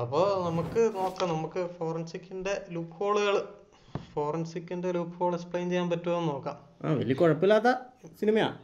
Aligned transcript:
അപ്പോൾ 0.00 0.50
നമുക്ക് 0.50 0.94
നോക്കാം. 0.96 1.28
നമുക്ക് 1.28 1.68
ഫോറൻസിക്കിന്റെ 1.78 2.62
ലൂപ്പ് 2.70 2.92
ഹോളുകൾ 2.96 3.36
ഫോറൻസിക്കിന്റെ 4.14 4.92
ലൂപ്പ് 4.92 5.18
ഹോൾ 5.18 5.34
എക്സ്പ്ലെയിൻ 5.34 5.70
ചെയ്യാൻ 5.70 5.90
പറ്റുമോ 5.90 6.18
എന്ന് 6.18 6.32
നോക്കാം. 6.32 6.56
ആ 6.84 6.92
വലിയ 6.92 7.14
കുഴപ്പമില്ലാത്ത 7.14 7.72
സിനിമയാ. 8.20 8.56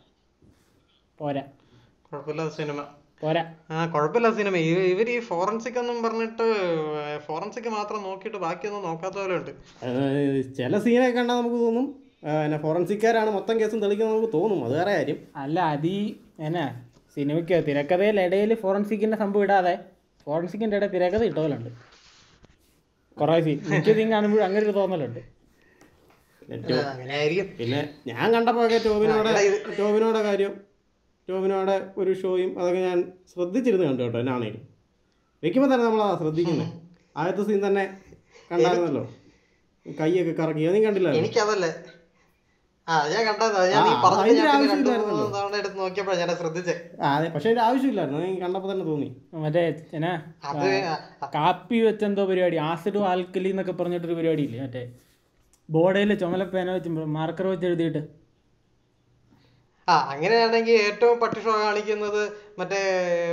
പോരാ. 1.18 1.42
കുഴപ്പമില്ലാത്ത 2.12 2.54
സിനിമ. 2.54 2.84
പോരാ. 3.22 3.54
ആ 3.70 3.86
കുഴപ്പമില്ല 3.86 4.30
സിനിമ. 4.34 4.56
ഇവർ 4.56 5.10
ഈ 5.10 5.20
ഫോറൻസിക് 5.20 5.78
എന്നും 5.78 6.02
പറഞ്ഞിട്ട് 6.02 6.46
ഫോറൻസിക് 7.18 7.68
മാത്രം 7.68 8.02
നോക്കിയിട്ട് 8.02 8.38
ബാക്കിയൊന്നും 8.38 8.84
നോക്കാത്ത 8.84 9.14
പോലെ 9.14 9.36
ഉണ്ട്. 9.36 9.50
ചില 10.56 10.78
സീനൊക്കെ 10.78 11.18
കണ്ടാൽ 11.18 11.36
നമുക്ക് 11.40 11.56
തോന്നും. 11.56 11.86
പിന്നെ 12.42 12.58
ഫോറൻസിക്കാരാണ് 12.58 13.30
മൊത്തം 13.30 13.60
കേസും 13.60 13.80
തെളിക്കുന്നത് 13.80 14.16
നമുക്ക് 14.16 14.32
തോന്നും. 14.32 14.64
അത് 14.64 14.76
വേറെ 14.78 14.92
കാര്യം. 14.92 15.16
അല്ല 15.36 15.60
അത് 15.60 15.86
ഈ 15.86 16.16
എന്നാ 16.40 16.66
സിനിമയ്ക്ക് 17.14 17.64
തിരക്കഥയിൽ 17.68 18.20
ഇടയിൽ 18.20 18.54
ഫോറൻസിക്കിന്റെ 18.54 19.16
സംഭവം 19.16 19.42
ഇടാതെ 19.42 19.93
ഫോറൻസിക്കിന്റെ 20.26 20.76
ഇടയിൽ 20.78 20.92
തിരക്കഥ 20.94 21.22
ഇട്ടപോലുണ്ട് 21.30 21.70
കുറേ 23.16 23.34
സീൻ 23.46 23.58
എനിക്ക് 23.70 23.94
സീൻ 23.98 24.08
കാണുമ്പോഴും 24.14 24.44
അങ്ങനെ 24.46 24.62
ഒരു 24.66 24.74
തോന്നലുണ്ട് 24.80 25.22
അങ്ങനെ 26.92 27.14
ആയിരിക്കും 27.18 27.48
പിന്നെ 27.58 27.80
ഞാൻ 28.10 28.26
കണ്ടപ്പോഴൊക്കെ 28.34 28.78
ടോബിനോടെ 28.86 29.32
ടോബിനോടെ 29.80 30.22
കാര്യം 30.28 30.54
ടോബിനോടെ 31.28 31.76
ഒരു 32.00 32.12
ഷോയും 32.22 32.50
അതൊക്കെ 32.60 32.80
ഞാൻ 32.88 32.98
ശ്രദ്ധിച്ചിരുന്നു 33.32 33.84
കണ്ടു 33.88 34.02
കേട്ടോ 34.04 34.18
എന്നാണേലും 34.22 34.62
വെക്കുമ്പോൾ 35.42 35.68
തന്നെ 35.72 35.84
നമ്മളാ 35.86 36.06
ശ്രദ്ധിക്കുന്നത്. 36.20 36.68
ആദ്യത്തെ 37.20 37.42
സീൻ 37.48 37.60
തന്നെ 37.66 37.84
കണ്ടായിരുന്നല്ലോ. 38.50 39.02
കൈയൊക്കെ 39.86 40.34
കറക്കി. 40.40 40.62
അത് 40.68 40.74
നീ 40.76 40.80
കണ്ടില്ല 40.86 41.08
എനിക്കതല്ലേ. 41.20 41.70
പക്ഷേ 47.34 47.54
ആവശ്യമില്ലായിരുന്നു. 47.60 48.20
തന്നെ 48.72 48.84
തോന്നി. 48.84 49.08
മറ്റേ 49.34 49.62
എന്നാ 49.92 50.12
അത് 50.44 50.66
കാപ്പി 51.34 51.80
വെച്ചെന്തോ 51.80 52.24
പരിപാടി 52.24 52.56
ആസിഡും 52.56 53.08
ആൽക്കലി 53.08 53.48
എന്നൊക്കെ 53.48 53.72
പറഞ്ഞിട്ടൊരു 53.72 54.14
പരിപാടി 54.14 54.42
ഇല്ലേ 54.42 54.60
മറ്റേ 54.62 54.84
ബോർഡയിൽ 55.68 56.14
ചുമല 56.14 56.44
പേന 56.44 56.70
വെച്ച് 56.70 56.88
മാർക്കർ 56.88 57.46
വെച്ച് 57.46 57.66
എഴുതിയിട്ട്. 57.66 58.02
ആ 59.88 59.94
അങ്ങനെയാണെങ്കിൽ 60.12 60.76
ഏറ്റവും 60.82 61.20
പട്ടിഷോ 61.20 61.50
കാണിക്കുന്നത് 61.50 62.22
മറ്റേ 62.58 62.80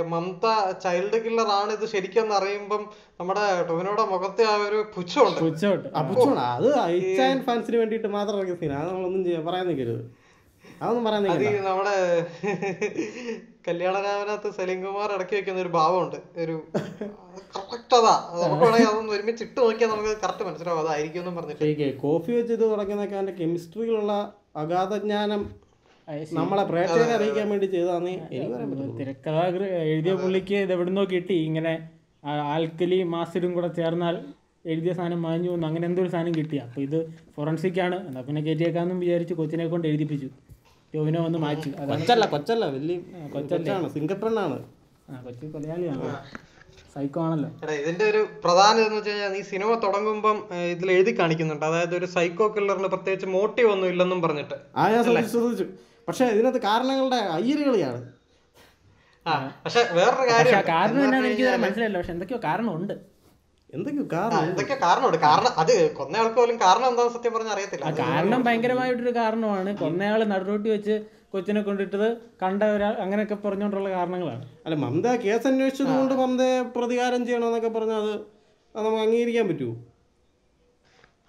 മമത 0.08 0.46
ചൈൽഡ് 0.84 1.18
കില്ലർ 1.24 1.50
ആണ് 1.50 1.72
ഇത് 1.72 1.86
ശരിക്കും 1.88 2.34
അറിയുമ്പം 2.34 2.82
നമ്മുടെ 3.20 3.44
ടൊവിനോടെ 3.68 4.04
മുഖത്തെ 4.04 4.42
ആ 4.44 4.56
ഒരു 4.68 4.84
പുച്ഛമുണ്ട്. 4.96 5.40
പുച്ഛോട്ട് 5.40 5.88
ആ 5.96 6.02
പുച്ഛമാണ് 6.02 6.42
അത് 6.56 6.68
ഇച്ചായൻ 6.90 7.44
ഫാൻസിന് 7.44 7.76
വേണ്ടിയിട്ട് 7.76 8.06
മാത്രം 8.06 8.38
ഇറക്കിയ 8.38 8.54
സീൻ 8.54 8.72
അത് 8.72 8.88
നമ്മളൊന്നും 8.88 9.46
പറയാൻ 9.46 9.66
നിൽക്കരുത് 9.68 10.02
അതൊന്നും 10.82 11.04
പറയാൻ 11.04 11.28
അത് 11.28 11.44
നമ്മുടെ 11.66 11.94
കല്യാണരാമനകത്ത് 13.68 14.50
സലീം 14.50 14.84
കുമാർ 14.84 15.12
ഇടയ്ക്ക് 15.12 15.34
വെക്കുന്ന 15.34 15.60
ഒരു 15.60 15.68
ഭാവമുണ്ട്. 15.68 16.16
ഒരു 16.36 16.54
കറക്റ്റ് 17.56 17.94
അതാ. 17.94 18.14
നമുക്ക് 18.42 18.64
വേണമെങ്കിൽ 18.64 18.88
അതൊന്ന് 18.88 19.12
ഒരുമിച്ച് 19.12 19.42
ഇട്ട് 19.44 19.60
നോക്കിയാൽ 19.60 19.90
നമുക്ക് 19.90 20.16
കറക്റ്റ് 20.22 20.44
മനസ്സിലാവും. 20.44 20.80
അതായിരിക്കും 20.80 21.20
എന്നും 21.20 21.36
പറഞ്ഞിട്ട് 21.36 21.98
കോഫി 22.00 22.30
വെച്ച് 22.32 22.52
ഇത് 22.52 22.64
തുടങ്ങുന്നൊക്കെ 22.70 23.16
അതിന്റെ 23.16 23.32
കെമിസ്ട്രിയിലുള്ള 23.32 24.12
അഗാധജ്ഞാനം 24.56 25.42
നമ്മളെ 26.38 26.62
പ്രേക്ഷകരെ 26.70 27.12
അറിയിക്കാൻ 27.16 27.46
വേണ്ടി 27.52 27.66
ചെയ്തതാന്ന് 27.74 28.12
എനിക്ക് 28.36 28.52
പറയാൻ 28.52 28.68
പറ്റുള്ളൂ 28.70 28.94
തിരക്കഥാകൃ 29.00 29.62
എഴുതിയ 29.92 30.14
പുള്ളിക്ക് 30.22 30.56
ഇത് 30.66 30.72
എവിടുന്നോ 30.76 31.04
കിട്ടി. 31.12 31.36
ഇങ്ങനെ 31.48 31.74
ആൽക്കലി 32.54 32.98
മാസിഡും 33.14 33.52
കൂടെ 33.56 33.68
ചേർന്നാൽ 33.78 34.16
എഴുതിയ 34.64 34.92
സാധനം 34.98 35.20
മാഞ്ഞു 35.26 35.48
വന്നു 35.52 35.66
അങ്ങനെ 35.68 35.84
എന്തോ 35.90 36.00
ഒരു 36.04 36.10
സാധനം 36.14 36.34
കിട്ടി. 36.38 36.56
അപ്പോൾ 36.64 36.80
ഇത് 36.86 36.98
ഫോറൻസിക് 37.36 37.80
ആണ് 37.86 37.96
എന്നാ 38.08 38.20
പിന്നെ 38.28 38.40
കയറ്റിയേക്കാന്നും 38.46 38.98
വിചാരിച്ച് 39.04 39.34
കൊച്ചിനെ 39.40 39.66
കൊണ്ട് 39.72 39.86
എഴുതിപ്പിച്ചു. 39.90 40.28
ടോവിനെ 40.94 41.20
വന്ന് 41.26 41.38
മാച്ചു 41.44 41.68
അതാണ്. 41.76 41.90
കൊച്ചല്ല 41.92 42.24
കൊച്ചല്ല. 42.34 42.64
വലിയ 42.76 42.96
കൊച്ചാണ്. 43.34 43.88
സിംഗപ്പണ്ണാണ് 43.96 44.56
കൊച്ചി 45.26 45.46
കൊലയാളിയാണ്. 45.54 46.10
സൈക്കോ 46.94 47.20
ആണല്ലോ. 47.26 47.48
ഇതിന്റെ 47.82 48.04
ഒരു 48.12 48.20
പ്രധാന 48.44 48.74
ഇതെന്ന് 48.80 48.98
വെച്ച് 48.98 49.10
കഴിഞ്ഞാൽ 49.10 49.36
ഈ 49.40 49.42
സിനിമ 49.52 49.70
തുടങ്ങുമ്പം 49.84 50.38
ഇതിൽ 50.72 50.88
എഴുതി 50.96 51.12
കാണിക്കുന്നുണ്ട്. 51.20 51.64
അതായത് 51.70 51.94
ഒരു 52.00 52.08
സൈക്കോ 52.16 52.46
കില്ലറിന് 52.56 52.90
പ്രത്യേകിച്ച് 52.94 53.28
മോട്ടീവ് 53.36 53.70
ഒന്നും 53.74 53.88
ഇല്ലെന്നും 53.92 54.20
പറഞ്ഞിട്ട്. 54.26 54.58
ആ 54.80 54.84
ഞാൻ 54.94 55.02
ശ്രദ്ധിച്ചു 55.08 55.32
ശ്രദ്ധിച്ചു. 55.38 55.66
പക്ഷേ 56.08 56.24
ഇതിനകത്ത് 56.34 56.60
കാരണങ്ങളുടെ 56.70 57.20
അയ്യരുകളിയാണ് 57.36 58.00
പക്ഷെ 59.64 59.80
വേറൊരു 59.96 60.24
കാര്യം 60.30 60.54
കാരണം 60.74 61.00
എന്നാന്ന് 61.04 61.28
എനിക്ക് 61.28 61.42
ഇതുവരെ 61.44 61.58
മനസ്സിലായില്ല. 61.64 61.98
പക്ഷെ 62.00 62.12
എന്തൊക്കെയോ 62.14 62.38
കാരണമുണ്ട്. 62.46 62.94
എന്തൊക്കെയോ 63.76 64.04
ആ, 64.04 64.08
കാരണം 64.08 64.80
കാരണമുണ്ട്. 64.86 65.18
കാരണം 65.26 65.52
അത് 65.62 65.74
കൊന്നയാൾക്ക് 65.98 66.36
പോലും 66.40 66.56
കാരണം 66.64 66.86
എന്താണെന്ന് 66.90 67.14
സത്യം 67.16 67.32
പറഞ്ഞാൽ 67.34 67.54
അറിയത്തില്ല. 67.56 67.92
കാരണം 68.00 68.40
ഭയങ്കരമായിട്ടൊരു 68.46 69.12
കാരണമാണ്. 69.20 69.70
കൊന്നയാൾ 69.82 70.22
നടുറോട്ടി 70.32 70.68
വെച്ച് 70.74 70.96
കൊച്ചിനെ 71.34 71.60
കൊണ്ടിട്ടത് 71.68 72.08
കണ്ട 72.42 72.62
ഒരാൾ 72.74 72.94
അങ്ങനെയൊക്കെ 73.04 73.36
പറഞ്ഞുകൊണ്ടുള്ള 73.44 73.90
കാരണങ്ങളാണ്. 73.96 74.42
അല്ല 74.66 74.76
മമത 74.84 75.14
കേസ് 75.24 75.46
അന്വേഷിച്ചത് 75.50 75.92
കൊണ്ട് 76.00 76.14
മമതയെ 76.22 76.58
പ്രതികാരം 76.76 77.22
ചെയ്യണമെന്നൊക്കെ 77.28 77.70
പറഞ്ഞാൽ 77.76 78.00
അത് 78.02 78.12
അത് 78.74 78.84
നമുക്ക് 78.86 79.04
അംഗീകരിക്കാൻ 79.06 79.46
പറ്റുമോ 79.50 79.74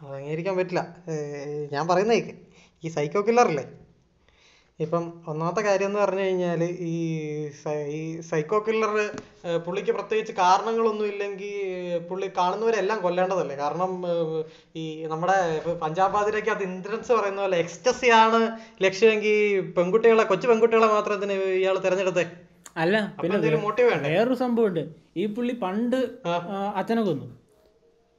അത് 0.02 0.14
അംഗീകരിക്കാൻ 0.20 0.56
പറ്റില്ല. 0.60 0.82
ഞാൻ 1.76 1.84
പറയുന്നേ 1.92 2.18
ഈ 2.84 2.90
സൈക്കോ 2.98 3.22
കില്ലറില്ലേ? 3.30 3.66
ഇപ്പം 4.80 5.04
ഒന്നാമത്തെ 5.32 5.62
കാര്യം 5.66 5.90
എന്ന് 5.90 6.00
പറഞ്ഞു 6.04 6.24
കഴിഞ്ഞാൽ 6.26 6.62
ഈ 6.92 6.94
ഈ 7.98 8.00
സൈക്കോ 8.30 8.58
കില്ലർ 8.68 8.94
പുള്ളിക്ക് 9.66 9.92
പ്രത്യേകിച്ച് 9.98 10.34
കാരണങ്ങളൊന്നും 10.40 11.08
ഇല്ലെങ്കിൽ 11.12 11.52
പുള്ളി 12.10 12.28
കാണുന്നവരെല്ലാം 12.38 13.00
കൊല്ലേണ്ടതല്ലേ? 13.06 13.56
കാരണം 13.64 13.92
ഈ 14.82 14.84
നമ്മുടെ 15.12 15.36
പഞ്ചാബ് 15.66 15.78
പഞ്ചാബ് 15.84 16.14
ബാദിരക്കകത്ത് 16.16 16.66
ഇന്ദ്രൻസ് 16.70 17.12
പറയുന്ന 17.18 17.42
പോലെ 17.46 17.60
എക്സ്റ്റസി 17.66 18.10
ആണ് 18.22 18.40
ലക്ഷ്യമെങ്കിൽ 18.86 19.38
പെൺകുട്ടികളെ 19.78 20.26
കൊച്ചു 20.32 20.50
പെൺകുട്ടികളെ 20.52 20.90
മാത്രം 20.96 21.18
ഇതിന് 21.20 21.38
ഇയാൾ 21.60 21.78
തിരഞ്ഞെടുത്തേ. 21.86 22.26
അല്ല 22.84 22.98
പിന്നെ 23.22 23.40
വേറൊരു 24.10 24.38
സംഭവമുണ്ട്. 24.44 24.84
ഈ 25.22 25.26
പുള്ളി 25.38 25.56
പണ്ട് 25.66 26.00
അച്ഛനെ 26.82 27.04
കൊന്നു. 27.10 27.28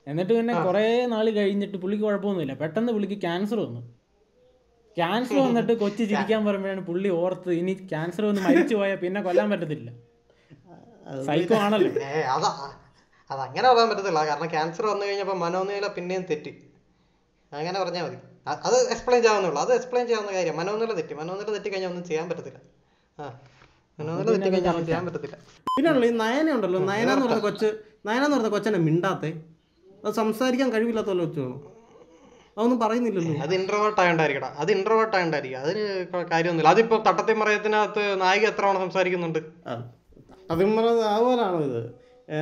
എന്നിട്ട് 0.07 0.33
പിന്നെ 0.39 0.55
കുറേ 0.69 0.87
നാൾ 1.13 1.27
കഴിഞ്ഞിട്ട് 1.41 1.77
പുള്ളിക്ക് 1.83 2.05
കുഴപ്പമൊന്നുമില്ല. 2.07 2.55
പെട്ടെന്ന് 2.63 2.93
പുള്ളിക്ക് 2.97 3.19
ക്യാൻസർ 3.27 3.59
വന്നു. 3.67 3.83
ക്യാൻസർ 4.99 5.37
വന്നിട്ട് 5.45 5.73
കൊച്ചു 5.83 6.03
ചിരിക്കാൻ 6.11 6.41
പറയുമ്പോഴാണ് 6.47 6.83
പുള്ളി 6.89 7.09
ഓർത്ത് 7.21 7.51
ഇനി 7.61 7.73
ക്യാൻസർ 7.93 8.25
വന്ന് 8.29 8.43
മരിച്ചു 8.47 8.75
പോയാൽ 8.81 8.99
പിന്നെ 9.05 9.21
കൊല്ലാൻ 9.27 9.49
പറ്റത്തില്ല. 9.53 9.91
സൈക്കോ 11.29 11.55
ആണല്ലോ. 11.65 11.91
ഏ 12.11 12.21
അതാ 12.35 12.51
അത് 13.31 13.41
അങ്ങനെ 13.47 13.67
പറയാൻ 13.71 13.89
പറ്റത്തില്ല. 13.91 14.21
കാരണം 14.31 14.49
ക്യാൻസർ 14.55 14.85
വന്നു 14.93 15.05
കഴിഞ്ഞപ്പോൾ 15.07 15.39
മനോനില 15.45 15.87
പിന്നെയും 15.97 16.25
തെറ്റി. 16.31 16.53
അങ്ങനെ 17.53 17.77
പറഞ്ഞാൽ 17.83 18.05
മതി. 18.07 18.19
അത് 18.69 18.77
എക്സ്പ്ലെയിൻ 18.93 19.21
ചെയ്യാവുന്നുള്ളൂ 19.23 19.61
അത് 19.65 19.73
എക്സ്പ്ലെയിൻ 19.79 20.07
ചെയ്യാവുന്ന 20.09 20.33
കാര്യം. 20.39 20.57
മനോനില 20.61 20.93
തെറ്റി. 21.01 21.15
മനോനില 21.21 21.49
തെറ്റി 21.57 21.69
കഴിഞ്ഞാൽ 21.73 21.91
ഒന്നും 21.93 22.05
ചെയ്യാൻ 22.11 22.27
പറ്റത്തില്ല. 22.31 22.59
ആ 23.19 23.27
മനോനില 23.99 24.27
തെറ്റി 24.31 24.51
കഴിഞ്ഞാൽ 24.55 24.73
ഒന്നും 24.75 24.87
ചെയ്യാൻ 24.91 25.05
പറ്റത്തില്ല. 25.09 25.37
പിന്നെയുള്ള 25.77 26.07
ഈ 26.11 26.15
നയന 26.23 26.51
ഉണ്ടല്ലോ. 26.57 26.81
നയന 26.93 27.09
എന്ന് 27.15 27.27
പറഞ്ഞ 27.27 27.43
കൊച്ച് 27.49 27.71
നയന 28.09 28.23
എന്ന് 28.27 28.37
പറഞ്ഞ 28.37 28.51
കൊച്ചനെ 28.57 28.81
മിണ്ടാത്തെ. 28.89 29.31
അത് 30.05 30.15
സംസാരിക്കാൻ 30.23 30.69
കഴിവില്ലാത്ത 30.73 31.13
അതൊന്നും 32.57 32.79
പറയുന്നില്ലല്ലോ. 32.83 33.35
അത് 33.45 33.53
ഇൻട്രോവേർട്ട് 33.59 34.01
ആയതുകൊണ്ടായിരിക്കടാ 34.03 34.51
അത് 34.63 34.71
ഇൻട്രോവേർട്ട് 34.77 35.17
ആയോണ്ടായിരിക്കും. 35.19 35.61
അതിന് 35.65 35.83
കാര്യമൊന്നുമില്ല. 36.33 36.73
അതിപ്പോ 36.75 36.97
തട്ടത്തി 37.09 37.35
മറയത്തിനകത്ത് 37.41 38.05
നായിക 38.23 38.47
എത്ര 38.53 38.63
തവണ 38.67 38.79
സംസാരിക്കുന്നുണ്ട്? 38.85 39.41
പറഞ്ഞത് 40.51 41.05
അതുപോലാണോ 41.13 41.61
ഇത്? 41.69 41.83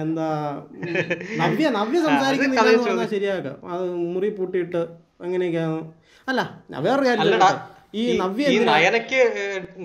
എന്താ 0.00 0.26
നവ്യ 1.42 1.66
നവ്യ 1.78 1.98
സംസാരിക്കുന്നില്ല 2.08 3.04
ശരിയാക്കാം. 3.14 3.56
അത് 3.74 3.84
മുറി 4.14 4.28
പൂട്ടിയിട്ട് 4.38 4.82
അങ്ങനെയൊക്കെയാണ് 5.24 5.80
അല്ല 6.28 6.40
വേറൊരു 6.86 7.06
കാര്യം? 7.08 7.58
ഈ 8.00 8.02
നവ്യ 8.20 8.44
നയനക്ക് 8.68 9.18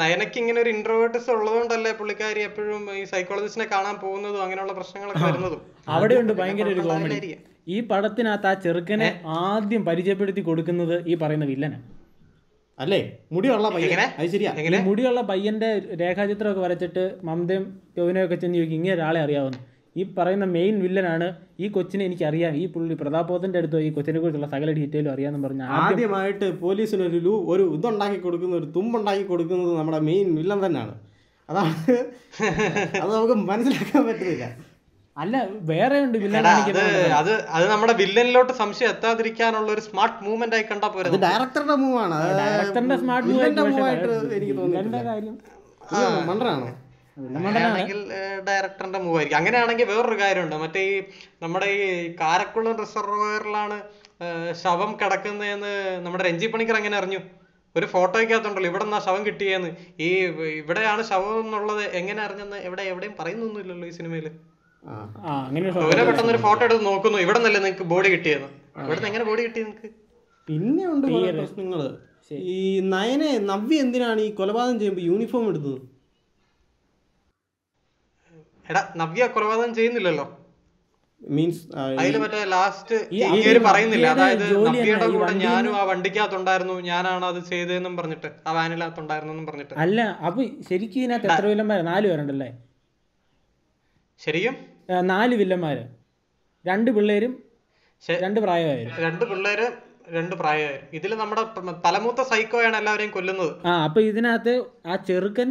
നയനക്ക് 0.01 0.37
ഇങ്ങനെ 0.41 0.59
ഒരു 0.63 0.69
ഇൻട്രോവേർട്ടിസം 0.75 1.31
ഉള്ളതുകൊണ്ടല്ലേ 1.37 1.91
പുള്ളിക്കാരി 1.99 2.41
എപ്പോഴും 2.49 2.83
ഈ 2.99 3.03
സൈക്കോളജിസ്റ്റിനെ 3.13 3.67
കാണാൻ 3.73 3.95
പോകുന്നതും 4.03 4.43
അങ്ങനെയുള്ള 4.45 4.73
പ്രശ്നങ്ങളൊക്കെ 4.79 5.23
വരുന്നതും? 5.29 5.61
അവിടെയുണ്ട് 5.95 6.33
ഭയങ്കര 6.41 6.69
ഒരു 6.75 6.83
കോമഡി. 6.87 7.31
ഈ 7.67 7.77
പടത്തിനകത്ത് 7.89 8.47
ആ 8.47 8.55
ചെറുക്കനെ 8.65 9.07
ആദ്യം 9.41 9.81
പരിചയപ്പെടുത്തി 9.85 10.41
കൊടുക്കുന്നത് 10.49 10.95
ഈ 11.07 11.15
പറയുന്ന 11.21 11.45
വില്ലനാണ് 11.51 11.85
അല്ലേ? 12.77 12.99
മുടിയുള്ള 13.33 13.67
പയ്യൻ. 13.67 13.85
എങ്ങനെ? 13.87 14.05
അത് 14.19 14.27
ശരിയാ. 14.33 14.51
മുടിയുള്ള 14.87 15.21
പയ്യന്റെ 15.29 15.69
രേഖാചിത്രമൊക്കെ 16.01 16.61
വരച്ചിട്ട് 16.65 17.03
മമതയും 17.23 17.63
യോവിനെയൊക്കെ 17.97 18.35
ചെന്ന് 18.35 18.57
ചോദിക്കും 18.57 18.77
ഇങ്ങനെ 18.79 18.93
ഒരാളെ 18.97 19.19
അറിയാവുന്നു. 19.25 19.59
ഈ 19.95 20.03
പറയുന്ന 20.17 20.45
മെയിൻ 20.55 20.75
വില്ലനാണ് 20.83 21.27
ഈ 21.59 21.67
കൊച്ചിനെ 21.75 22.03
എനിക്കറിയാം. 22.07 22.53
ഈ 22.61 22.65
പുള്ളി 22.73 22.95
പ്രതാപോധന്റെ 23.01 23.59
അടുത്തോ 23.61 23.79
ഈ 23.79 23.89
കൊച്ചിനെ 23.95 24.19
കുറിച്ചുള്ള 24.19 24.49
സകല 24.53 24.69
ഡീറ്റെയിലും 24.79 25.11
അറിയാമെന്ന് 25.13 25.47
പറഞ്ഞ 25.47 25.63
ആദ്യമായിട്ട് 25.81 26.47
പോലീസിന് 26.63 27.03
ഒരു 27.09 27.19
ലൂ 27.27 27.33
ഒരു 27.53 27.63
ഇതുണ്ടാക്കി 27.77 28.19
കൊടുക്കുന്ന 28.25 28.55
ഒരു 28.61 28.67
തുമ്പുണ്ടാക്കി 28.75 29.25
കൊടുക്കുന്നത് 29.31 29.73
നമ്മുടെ 29.79 29.99
മെയിൻ 30.09 30.27
വില്ലൻ 30.39 30.61
തന്നെയാണ്. 30.65 30.95
അതാണ് 31.49 31.73
അത് 33.01 33.11
നമുക്ക് 33.15 33.35
മനസ്സിലാക്കാൻ 33.49 34.01
പറ്റുന്നില്ല. 34.07 34.45
അല്ല 35.21 35.35
വേറെ 35.69 35.97
ഉണ്ട് 36.05 36.17
വില്ലൻ 36.23 36.47
അത് 36.47 36.79
അത് 37.19 37.31
അത് 37.57 37.65
നമ്മുടെ 37.73 37.93
വില്ലനിലോട്ട് 38.01 38.53
സംശയം 38.63 38.89
എത്താതിരിക്കാനുള്ള 38.93 39.69
ഒരു 39.75 39.83
സ്മാർട്ട് 39.87 40.17
മൂവ്മെന്റ് 40.25 40.55
ആയി 40.57 40.65
കണ്ടാ 40.71 40.87
പോരെ 40.95 41.05
ഡയറക്ടറുടെ 41.05 41.27
ഡയറക്ടറുടെ 41.27 41.77
മൂവാണ് 41.83 42.17
ഡയറക്ടറിന്റെ 42.41 42.97
സ്മാർട്ട് 43.03 43.63
മൂവായിട്ട് 43.71 44.09
എനിക്ക് 44.37 44.57
തോന്നുന്നു 44.59 46.73
അങ്ങനെയാണെങ്കിൽ 47.37 47.99
ഡയറക്ടറിന്റെ 48.47 48.99
മൂവ് 49.03 49.15
ആയിരിക്കും. 49.17 49.37
അങ്ങനെയാണെങ്കിൽ 49.39 49.85
വേറൊരു 49.91 50.17
കാര്യമുണ്ട്. 50.23 50.55
മറ്റേ 50.63 50.81
ഈ 50.89 50.91
നമ്മുടെ 51.43 51.67
ഈ 51.77 51.85
കാരക്കുളം 52.19 52.73
റിസർവയറിലാണ് 52.81 53.77
ശവം 54.61 54.91
കിടക്കുന്നതെന്ന് 54.99 55.73
നമ്മുടെ 56.05 56.23
രഞ്ജി 56.27 56.47
പണിക്കർ 56.53 56.75
അങ്ങനെ 56.79 56.97
അറിഞ്ഞു. 56.99 57.21
ഒരു 57.75 57.87
ഫോട്ടോയ്ക്കകത്തുണ്ടല്ലോ 57.93 58.69
ഇവിടെ 58.71 58.85
നിന്നാ 58.87 58.99
ശവം 59.07 59.23
കിട്ടിയെന്ന്. 59.29 59.71
ഈ 60.07 60.09
ഇവിടെയാണ് 60.61 61.01
ശവം 61.11 61.39
എന്നുള്ളത് 61.45 61.83
എങ്ങനെ 62.01 62.21
അറിഞ്ഞെന്ന് 62.27 62.59
എവിടെ 62.67 62.85
എവിടെയും 62.91 63.15
പറയുന്നൊന്നുമില്ലല്ലോ 63.21 63.87
ഈ 63.91 63.95
സിനിമയിൽ. 63.99 64.27
ആ. 64.83 64.95
ആ 65.23 65.31
അങ്ങനെ 65.47 65.63
ഒരു 65.65 65.73
ടോവിനോ 65.77 66.03
ഒരു 66.33 66.41
ഫോട്ടോ 66.45 66.61
എടുത്ത് 66.67 66.83
നോക്കുന്നു. 66.85 67.17
ഇവിടെ 67.25 67.37
നിന്നല്ലേ 67.39 67.59
നിങ്ങൾക്ക് 67.59 67.87
ബോഡി 67.93 68.09
കിട്ടിയെന്ന്. 68.13 68.49
ഇവിടെ 68.85 69.07
എങ്ങനെ 69.09 69.25
ബോഡി 69.29 69.41
കിട്ടി 69.45 69.59
നിങ്ങൾക്ക് 69.63 69.89
പിന്നെ 70.47 70.83
ഉണ്ട് 70.93 71.05
പ്രശ്നങ്ങൾ. 71.39 71.81
ഈ 72.53 72.59
നയനെ 72.93 73.29
നവ്യ 73.49 73.83
എന്തിനാണ് 73.83 74.21
ഈ 74.27 74.31
കൊലപാതകം 74.39 74.77
ചെയ്യുമ്പോൾ 74.79 75.05
യൂണിഫോം 75.09 75.45
എടുത്തത് 75.51 75.77
എടാ 78.67 78.81
നവ്യ 79.01 79.27
കൊലപാതകം 79.35 79.73
ചെയ്യുന്നില്ലല്ലോ. 79.77 80.25
മീൻസ് 81.21 81.61
അതിൽ 81.99 82.15
മറ്റേ 82.23 82.39
ലാസ്റ്റ് 82.53 82.95
പറയുന്നില്ല? 83.67 84.07
അതായത് 84.15 84.43
നവ്യയുടെ 84.67 85.07
കൂടെ 85.13 85.31
ഞാനും 85.45 85.73
ആ 85.79 85.83
വണ്ടിക്കകത്തുണ്ടായിരുന്നു 85.91 86.75
ഞാനാണ് 86.89 87.25
അത് 87.31 87.39
ചെയ്തതെന്നും 87.51 87.93
പറഞ്ഞിട്ട് 87.99 88.29
ആ 88.47 88.53
വാനിനകത്തുണ്ടായിരുന്നെന്നും 88.57 89.47
പറഞ്ഞിട്ട്. 89.49 89.73
അല്ല 89.85 89.99
അപ്പൊ 90.27 90.39
ശരിക്കും 90.69 91.01
ഇതിനകത്ത് 91.03 91.29
എത്ര 91.31 91.45
വില്ലന്മാര് 91.51 91.85
നാല് 91.91 92.07
പേരുണ്ടല്ലേ? 92.11 92.49
ശരിക്കും 94.21 94.55
നാല് 95.11 95.35
വില്ലന്മാര്. 95.35 95.83
രണ്ട് 96.65 96.91
പിള്ളേരും 96.95 97.33
രണ്ട് 98.23 98.39
പ്രായമായിരുന്നു 98.45 99.01
രണ്ട് 99.05 99.23
പിള്ളേര് 99.29 99.67
രണ്ട് 100.15 100.35
പ്രായമായി 100.41 100.79
ഇതിൽ 100.97 101.11
നമ്മുടെ 101.21 101.43
തലമൂത്ത 101.85 102.21
സൈക്കോയാണ് 102.31 102.77
എല്ലാവരെയും 102.77 103.11
കൊല്ലുന്നത്. 103.11 103.53
ആ 103.67 103.71
അപ്പൊ 103.87 104.01
ഇതിനകത്ത് 104.01 104.53
ആ 104.91 104.95
ചെറുക്കൻ 105.09 105.49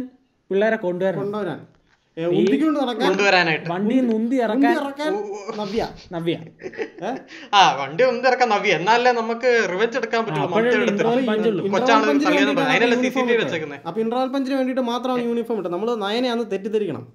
പിള്ളേരെ 0.49 0.77
കൊണ്ടുവരാൻ. 0.85 1.19
കൊണ്ടുവരാൻ 1.23 1.59
കൊണ്ടുവരാനായിട്ട്. 3.01 3.65
വണ്ടി 3.71 3.95
ഉന്തി 4.15 4.35
ഇറക്കാൻ 4.45 4.71
ഇറക്കാൻ 4.83 5.11
നവ്യ. 5.59 5.81
നവ്യ. 6.13 6.35
ആ 7.57 7.59
വണ്ടി 7.81 8.03
ഒന്ന് 8.03 8.27
ഇറക്കാൻ 8.29 8.49
നവ്യ. 8.53 8.71
എന്നാലേ 8.79 9.11
നമുക്ക് 9.11 9.49
റിവെഞ്ച് 9.73 9.97
എടുക്കാൻ 10.01 10.21
പറ്റുള്ളൂ. 10.25 11.69
കൊച്ചാണ് 11.75 12.05
അതിനല്ലേ 12.71 12.97
സി 13.03 13.09
സി 13.15 13.21
ടി 13.29 13.33
വി 13.33 13.37
വെച്ചേക്കുന്നത് 13.43 13.85
അപ്പൊ 13.89 14.01
ഇന്റർവൽ 14.05 14.31
പഞ്ചിന് 14.35 14.55
വേണ്ടിട്ട് 14.59 14.81
മാത്രമാണ് 14.91 15.23
യൂണിഫോം 15.29 15.59
ഇട്ടത്. 15.59 15.73
നമ്മൾ 15.73 15.91
നയനെയാന്ന് 16.05 16.47
തെറ്റിദ്ധരിക്കണം. 16.53 17.05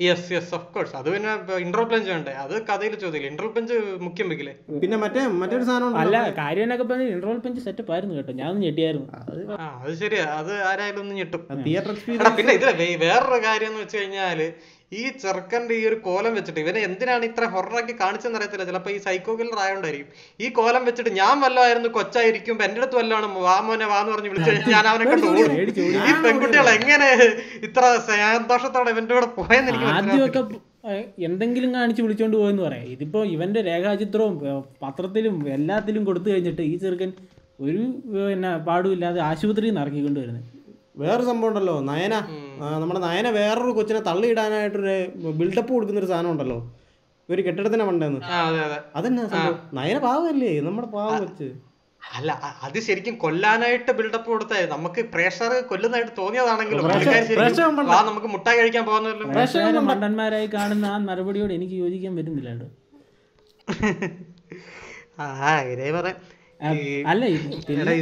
യെസ് 0.00 0.28
യെസ് 0.32 0.52
ഓഫ് 0.56 0.68
കോഴ്സ് 0.74 0.94
അത് 0.96 1.08
പിന്നെ 1.14 1.30
ഇന്റർവൽ 1.64 1.88
ബെഞ്ച് 1.92 2.10
വേണ്ടേ? 2.10 2.32
അത് 2.44 2.54
കഥയിൽ 2.68 2.94
ചോദ്യം 3.02 3.26
ഇന്റർവൽ 3.30 3.52
ബെഞ്ച് 3.56 3.74
മുഖ്യം 4.06 4.28
വെക്കില്ലേ? 4.30 4.54
പിന്നെ 4.82 4.96
മറ്റേ 5.02 5.22
മറ്റൊരു 5.42 5.64
സാധനം 5.64 5.96
അല്ല 6.02 6.16
കാര്യം 6.38 6.64
എന്നൊക്കെ 6.66 6.86
പറഞ്ഞ 6.90 7.06
ഇന്റർവൽ 7.14 7.40
ബെഞ്ച് 7.46 7.62
സെറ്റപ്പ് 7.66 7.92
ആയിരുന്നു 7.96 8.16
കേട്ടോ. 8.18 8.34
ഞാൻ 8.42 8.60
ഞെട്ടിയായിരുന്നു. 8.64 9.08
അത് 9.78 9.92
ശരിയാ. 10.02 10.26
അത് 10.40 10.52
ആരായാലും 10.70 11.02
ഒന്ന് 11.04 11.16
ഞെട്ടും. 11.20 11.42
പിന്നെ 12.38 12.52
ഇതിലെ 12.58 12.74
വേറൊരു 13.06 13.40
കാര്യം 13.48 13.70
എന്ന് 13.72 13.82
വെച്ച് 13.84 13.98
കഴിഞ്ഞാൽ 13.98 14.40
ഈ 14.92 15.02
ചെറുക്കന്റെ 15.22 15.74
ഈ 15.80 15.82
ഒരു 15.88 15.96
കോലം 16.06 16.32
വെച്ചിട്ട് 16.36 16.60
ഇവനെ 16.62 16.80
എന്തിനാണ് 16.86 17.24
ഇത്ര 17.30 17.44
ഹൊററാക്കി 17.52 17.94
കാണിച്ചെന്ന് 18.00 18.38
അറിയത്തില്ല. 18.38 18.64
ചിലപ്പോ 18.70 18.90
ഈ 18.94 18.96
സൈക്കോ 19.04 19.32
കില്ലർ 19.40 19.58
ആയോണ്ടായിരിക്കും. 19.64 20.08
ഈ 20.44 20.46
കോലം 20.58 20.82
വെച്ചിട്ട് 20.88 21.10
ഞാൻ 21.20 21.34
വല്ലതായിരുന്നു 21.44 21.90
കൊച്ചായിരിക്കും 21.98 22.56
എന്റെ 22.66 22.80
അടുത്ത് 22.82 22.96
വല്ലാണ് 23.00 23.26
വാ 23.46 23.56
മോനെ 23.66 23.86
വാന്ന് 23.92 24.10
പറഞ്ഞു 24.14 24.30
വിളിച്ചു 24.32 24.50
കഴിഞ്ഞാൽ 24.50 24.72
ഞാൻ 24.76 24.86
അവനെ 24.92 25.04
കണ്ടു. 25.12 25.28
ഈ 26.08 26.12
പെൺകുട്ടികൾ 26.24 26.68
എങ്ങനെ 26.78 27.08
ഇത്ര 27.68 27.84
സന്തോഷത്തോടെ 28.08 28.92
ഇവന്റെ 28.96 29.14
കൂടെ 29.18 29.30
പോയെന്ന് 29.38 29.72
എനിക്ക് 29.72 30.58
എന്തെങ്കിലും 31.28 31.70
കാണിച്ച് 31.78 32.02
വിളിച്ചോണ്ട് 32.04 32.36
പോയെന്ന് 32.42 32.62
പറയാം. 32.66 32.86
ഇതിപ്പോ 32.94 33.20
ഇവന്റെ 33.34 33.60
രേഖാചിത്രവും 33.70 34.34
പത്രത്തിലും 34.84 35.34
എല്ലാത്തിലും 35.58 36.04
കൊടുത്തു 36.08 36.28
കഴിഞ്ഞിട്ട് 36.32 36.62
ഈ 36.72 36.74
ചെറുക്കൻ 36.84 37.10
ഒരു 37.66 37.82
പിന്നെ 38.12 38.50
പാടുമില്ലാതെ 38.68 39.20
ആശുപത്രിയിൽ 39.30 39.72
നിന്ന് 39.72 39.82
ഇറക്കിക്കൊണ്ട് 39.84 40.20
വരുന്നത് 40.22 40.46
വേറൊരു 40.94 41.26
സംഭവം 41.30 41.48
ഉണ്ടല്ലോ. 41.50 41.74
നയന 41.88 42.14
നമ്മുടെ 42.82 43.00
നയന 43.06 43.26
വേറൊരു 43.38 43.72
കൊച്ചിനെ 43.78 44.00
തള്ളിയിടാനായിട്ടൊരു 44.10 44.94
ബിൽഡപ്പ് 45.40 45.70
കൊടുക്കുന്ന 45.74 46.02
ഒരു 46.02 46.08
സാധനം 46.12 46.30
ഉണ്ടല്ലോ. 46.34 46.58
ഒരു 47.28 47.40
കെട്ടിടത്തിനെ 47.46 47.84
പണ്ടെന്ന്. 47.88 48.20
അതന്നെ 48.98 49.24
സംഭവം? 49.32 49.58
നയന 49.78 49.98
പാവമല്ലേ 50.06 50.52
നമ്മുടെ 50.68 50.88
പാവം 50.96 51.18
വെച്ച് 51.26 51.48
അല്ല 52.02 52.30
അത് 52.66 52.76
ശരിക്കും 52.86 53.14
കൊല്ലാനായിട്ട് 53.22 53.92
ബിൽഡപ്പ് 53.98 54.28
കൊടുത്തേ 54.32 54.58
നമുക്ക് 54.72 55.00
പ്രേഷർ 55.14 55.52
കൊല്ലുന്നതായിട്ട് 55.70 56.12
തോന്നിയതാണെങ്കിലും 56.20 56.84
വാ 57.90 57.98
നമുക്ക് 58.08 58.28
മുട്ടായി 58.34 58.58
കഴിക്കാൻ 58.60 58.84
പോകുന്നല്ലോ. 58.88 59.82
മണ്ടന്മാരായി 59.90 60.48
കാണുന്ന 60.56 60.86
ആ 60.94 60.98
മറുപടിയോട് 61.08 61.52
എനിക്ക് 61.58 61.76
യോജിക്കാൻ 61.82 62.14
പറ്റുന്നില്ല 62.18 62.50
ആ 65.22 65.50
ഇതേ 65.72 65.88
പറയാം. 65.98 66.18
അല്ല 67.10 67.24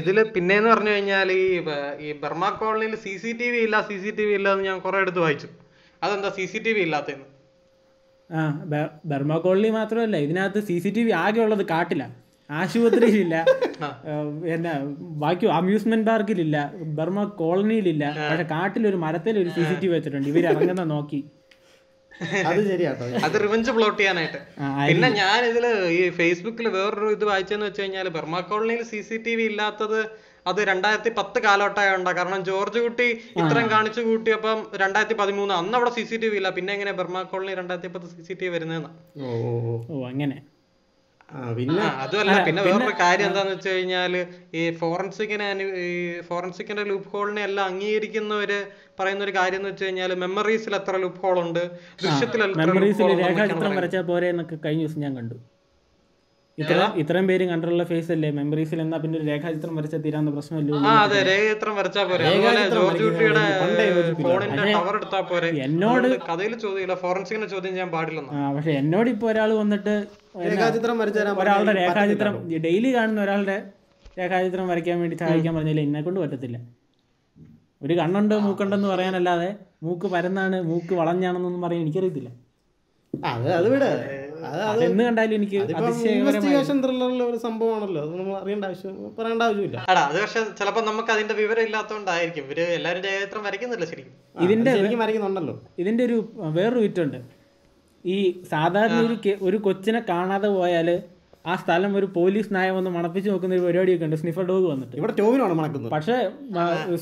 ഇതിൽ 0.01 0.19
പിന്നെന്ന് 0.35 0.69
പറഞ്ഞു 0.73 0.93
കഴിഞ്ഞാൽ 0.95 1.29
ഈ 2.07 2.13
ബർമ 2.23 2.45
കോളനിയിൽ 2.61 2.95
സി 3.05 3.13
സി 3.23 3.33
ടി 3.41 3.49
വി 3.53 3.61
ഇല്ല 3.67 3.77
സി 3.89 3.97
സി 4.05 4.11
ടി 4.19 4.25
വി 4.29 4.35
ഇല്ല 4.39 4.49
എന്ന് 4.55 4.65
ഞാൻ 4.69 4.79
കുറെ 4.87 5.01
എടുത്ത് 5.05 5.21
വായിച്ചു. 5.25 5.49
അതെന്താ 6.03 6.31
സി 6.39 6.45
സി 6.53 6.59
ടി 6.67 6.73
വി 6.77 6.83
ഇല്ലാത്തതെന്ന് 6.87 7.27
ആ 8.31 8.41
ബർമ 9.13 9.39
കോളനി 9.45 9.71
മാത്രമല്ല 9.81 10.17
ഇതിനകത്ത് 10.27 10.61
സി 10.71 10.77
സി 10.85 10.91
ടി 10.97 11.05
വി 11.07 11.13
ആകെ 11.25 11.41
ഉള്ളത് 11.45 11.65
കാട്ടില. 11.75 12.03
ആശുപത്രിയിലില്ല 12.51 13.37
എന്നാ 14.55 14.73
ബാക്കി 15.23 15.47
അമ്യൂസ്മെന്റ് 15.61 16.07
പാർക്കിലില്ല 16.11 16.57
ബർമ 16.99 17.25
കോളനിയിലില്ല 17.41 18.05
പക്ഷെ 18.29 18.47
കാട്ടിലൊരു 18.55 18.99
മരത്തിൽ 19.07 19.35
ഒരു 19.43 19.51
സി 19.57 19.63
സി 19.71 19.75
ടി 19.81 19.87
വി 19.89 19.93
വെച്ചിട്ടുണ്ട് 19.97 20.29
ഇവർ 20.33 20.45
ഇറങ്ങുന്ന 20.53 20.85
നോക്കി. 20.95 21.21
അത് 22.51 22.61
ശരിയാട്ടോ. 22.71 23.05
അത് 23.27 23.37
റിവഞ്ച് 23.45 23.71
പ്ലോട്ട് 23.77 23.99
ചെയ്യാനായിട്ട്. 24.01 24.41
പിന്നെ 24.89 25.09
ഞാൻ 25.21 25.41
ഇതിൽ 25.51 25.67
ഈ 25.99 26.01
ഫേസ്ബുക്കിൽ 26.19 26.69
വേറൊരു 26.77 27.11
ഇത് 27.17 27.25
വായിച്ചെന്ന് 27.31 27.67
വെച്ച് 27.69 27.83
കഴിഞ്ഞാൽ 27.83 28.09
ബർമ 28.17 28.41
കോളനിയിൽ 28.51 28.83
സി 28.91 29.01
സി 29.09 29.19
ടി 29.27 29.35
വി 29.41 29.47
ഇല്ലാത്തത് 29.53 30.01
അത് 30.51 30.61
രണ്ടായിരത്തി 30.71 31.11
പത്ത് 31.21 31.39
കാലഘട്ടമായോണ്ടാ. 31.47 32.13
കാരണം 32.19 32.43
ജോർജ് 32.51 32.81
കുട്ടി 32.85 33.09
ഇത്രയും 33.41 33.69
കാണിച്ചു 33.75 34.01
കൂട്ടിയപ്പം 34.11 34.59
രണ്ടായിരത്തി 34.83 35.17
പതിമൂന്ന് 35.23 35.55
അന്ന് 35.61 35.75
അവിടെ 35.79 35.91
സി 35.97 36.05
സി 36.11 36.19
ടി 36.23 36.29
വി 36.33 36.39
ഇല്ല. 36.41 36.51
പിന്നെ 36.59 36.73
എങ്ങനെ 36.77 36.93
ബർമ 37.01 37.23
കോളനി 37.33 37.55
രണ്ടായിരത്തി 37.61 37.91
പത്ത് 37.97 38.09
സി 38.15 38.23
സി 38.29 38.37
ടി 38.41 38.47
വി 38.47 38.53
വരുന്നതെന്നാ 38.57 38.93
ഓ 39.91 39.99
അങ്ങനെ. 40.13 40.39
പിന്നെ 41.57 41.83
അതുമല്ല 42.03 42.35
പിന്നെ 42.45 42.61
വേറൊരു 42.67 42.95
കാര്യം 43.01 43.27
എന്താന്ന് 43.27 43.53
വെച്ച് 43.55 43.69
കഴിഞ്ഞാൽ 43.69 44.13
ഈ 44.55 44.63
ഫോറൻസിക്കിനെ 44.79 45.49
ഈ 45.83 45.91
ഫോറൻസിക്കിന്റെ 46.29 46.85
ലൂപ്പ് 46.89 47.11
ഹോളിനെ 47.13 47.43
എല്ലാം 47.49 47.67
അംഗീകരിക്കുന്നവര് 47.71 48.59
പറയുന്ന 48.99 49.23
ഒരു 49.25 49.35
കാര്യം 49.37 49.61
എന്ന് 49.61 49.71
വെച്ച് 49.73 49.85
കഴിഞ്ഞാൽ 49.85 50.15
മെമ്മറീസിൽ 50.23 50.75
എത്ര 50.79 50.97
ലൂപ്പ് 51.03 51.23
ഹോൾ 51.25 51.39
ഉണ്ട് 51.45 51.63
ദൃശ്യത്തിൽ 52.01 52.43
മെമ്മറീസിൽ 52.63 53.13
രേഖാചിത്രം 53.23 53.77
വരച്ചാൽ 53.79 54.05
പോരെ 54.09 54.29
എന്നൊക്കെ 54.33 54.59
കഴിഞ്ഞ 54.65 54.83
ദിവസം 54.85 55.05
ഞാൻ 55.07 55.15
കണ്ടു. 55.19 55.39
ഇത്ര 56.59 56.77
ഇത്രയും 57.01 57.27
പേര് 57.29 57.45
കണ്ടിട്ടുള്ള 57.49 57.85
ഫേസ് 57.91 58.11
അല്ലേ? 58.15 58.29
മെമ്മറീസിൽ 58.37 58.79
എന്നാ 58.85 58.97
പിന്നെ 59.03 59.17
ഒരു 59.19 59.27
രേഖാചിത്രം 59.29 59.75
വരച്ചാൽ 59.79 60.01
തീരാവുന്ന 60.05 60.31
പ്രശ്നമല്ലോ 60.33 60.79
എന്നോട് 65.67 66.09
കഥയിൽ 66.25 66.55
ചോദ്യമില്ല 66.57 66.97
ഫോറൻസിക്കിന്റെ 67.03 67.49
ചോദ്യം 67.53 67.73
ചെയ്യാൻ 67.73 67.91
പാടില്ലെന്നാ. 67.93 68.33
ആ 68.39 68.51
പക്ഷെ 68.57 68.73
എന്നോട് 68.81 69.11
ഇപ്പൊ 69.15 69.29
ഒരാൾ 69.33 69.53
വന്നിട്ട് 69.61 69.95
എന്നാ, 70.45 70.67
ഒരാളുടെ 71.43 71.73
രേഖാചിത്രം 71.81 72.35
ഡെയിലി 72.67 72.91
കാണുന്ന 72.97 73.21
ഒരാളുടെ 73.27 73.57
രേഖാചിത്രം 74.19 74.69
വരയ്ക്കാൻ 74.73 74.97
വേണ്ടി 75.03 75.17
സഹായിക്കാൻ 75.23 75.55
പറഞ്ഞില്ല? 75.57 75.81
എന്നെ 75.89 76.01
കൊണ്ട് 76.07 76.21
പറ്റത്തില്ല. 76.21 76.59
ഒരു 77.85 77.95
കണ്ണുണ്ട് 77.95 78.35
മൂക്കുണ്ടെന്ന് 78.45 78.89
പറയാനല്ലാതെ 78.93 79.49
മൂക്ക് 79.87 80.07
പരന്നാണ് 80.15 80.57
മൂക്ക് 80.71 80.95
വളഞ്ഞാണെന്നൊന്നും 81.01 81.63
പറയാൻ 81.65 81.83
എനിക്കറിയത്തില്ല. 81.85 82.31
അത് 83.15 83.47
അത് 83.59 83.69
വിട്. 83.73 83.85
അത് 84.49 84.59
അത് 84.71 84.81
കണ്ടാലും 85.07 85.35
എനിക്ക് 85.39 85.57
അതിപ്പം 85.63 85.87
ഇൻവെസ്റ്റിഗേഷൻ 86.11 86.77
ത്രില്ലറിലെ 86.85 87.25
ഒരു 87.31 87.39
സംഭവമാണല്ലോ. 87.47 88.01
അത് 88.07 88.13
നമ്മൾ 88.21 88.35
അറിയേണ്ട 88.43 88.65
ആവശ്യം 88.69 88.93
പറയേണ്ട 89.19 89.43
ആവശ്യമില്ല. 89.49 89.79
അത് 90.05 90.19
പക്ഷെ 90.25 90.41
ചിലപ്പോ 90.59 90.81
നമുക്ക് 90.91 91.11
അതിന്റെ 91.15 91.35
വിവരം 91.41 91.65
ഇല്ലാത്തതുകൊണ്ടായിരിക്കും 91.69 92.45
ഇവർ 92.47 92.61
എല്ലാവരും 92.79 93.45
വരയ്ക്കുന്നില്ല 93.49 93.87
ശരിക്കും. 93.93 94.15
ഇതിന്റെ 94.47 94.73
വരയ്ക്കുന്നുണ്ടല്ലോ. 95.03 95.57
ഇതിന്റെ 95.85 96.05
ഒരു 96.09 96.19
വേറൊരു 96.59 96.83
വിറ്റുണ്ട് 96.87 97.19
ഈ 98.05 98.19
സാധാരണ 98.51 98.99
ഒരു 99.07 99.17
ഒരു 99.49 99.59
കൊച്ചിനെ 99.67 100.01
കാണാതെ 100.11 100.49
പോയാൽ 100.49 100.91
ആ 101.45 101.55
സ്ഥലം 101.63 101.93
ഒരു 101.99 102.07
പോലീസ് 102.17 102.51
നയം 102.55 102.75
വന്ന് 102.77 102.91
മണപ്പിച്ച് 102.91 103.29
നോക്കുന്ന 103.31 103.55
ഒരു 103.55 103.65
പരിപാടിയൊക്കെ 103.67 104.05
ഉണ്ട്. 104.05 104.17
സ്നിഫർ 104.23 104.45
ഡോഗ് 104.51 104.67
വന്നിട്ട്. 104.73 104.95
ഇവിടെ 105.01 105.13
ടോവിനാണ് 105.21 105.55
മണക്കുന്നത്. 105.61 105.93
പക്ഷേ 105.93 106.17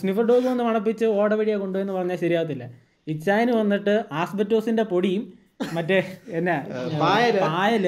സ്നിഫർ 0.00 0.24
ഡോഗ് 0.30 0.46
വന്ന് 0.50 0.64
മണപ്പിച്ച് 0.64 1.06
ഓട 1.20 1.30
വഴിയാ 1.40 1.56
കൊണ്ടുപോയെന്ന് 1.62 1.94
പറഞ്ഞാൽ 1.98 2.18
ശരിയാകത്തില്ല 2.24 2.66
ഇച്ചായന് 3.14 3.52
വന്നിട്ട് 3.60 3.94
ആസ്ബറ്റോസിന്റെ 4.22 4.84
പൊടിയും 4.92 5.24
മറ്റേ 5.76 5.98
എന്നാ 6.38 6.56
പായൽ. 7.02 7.86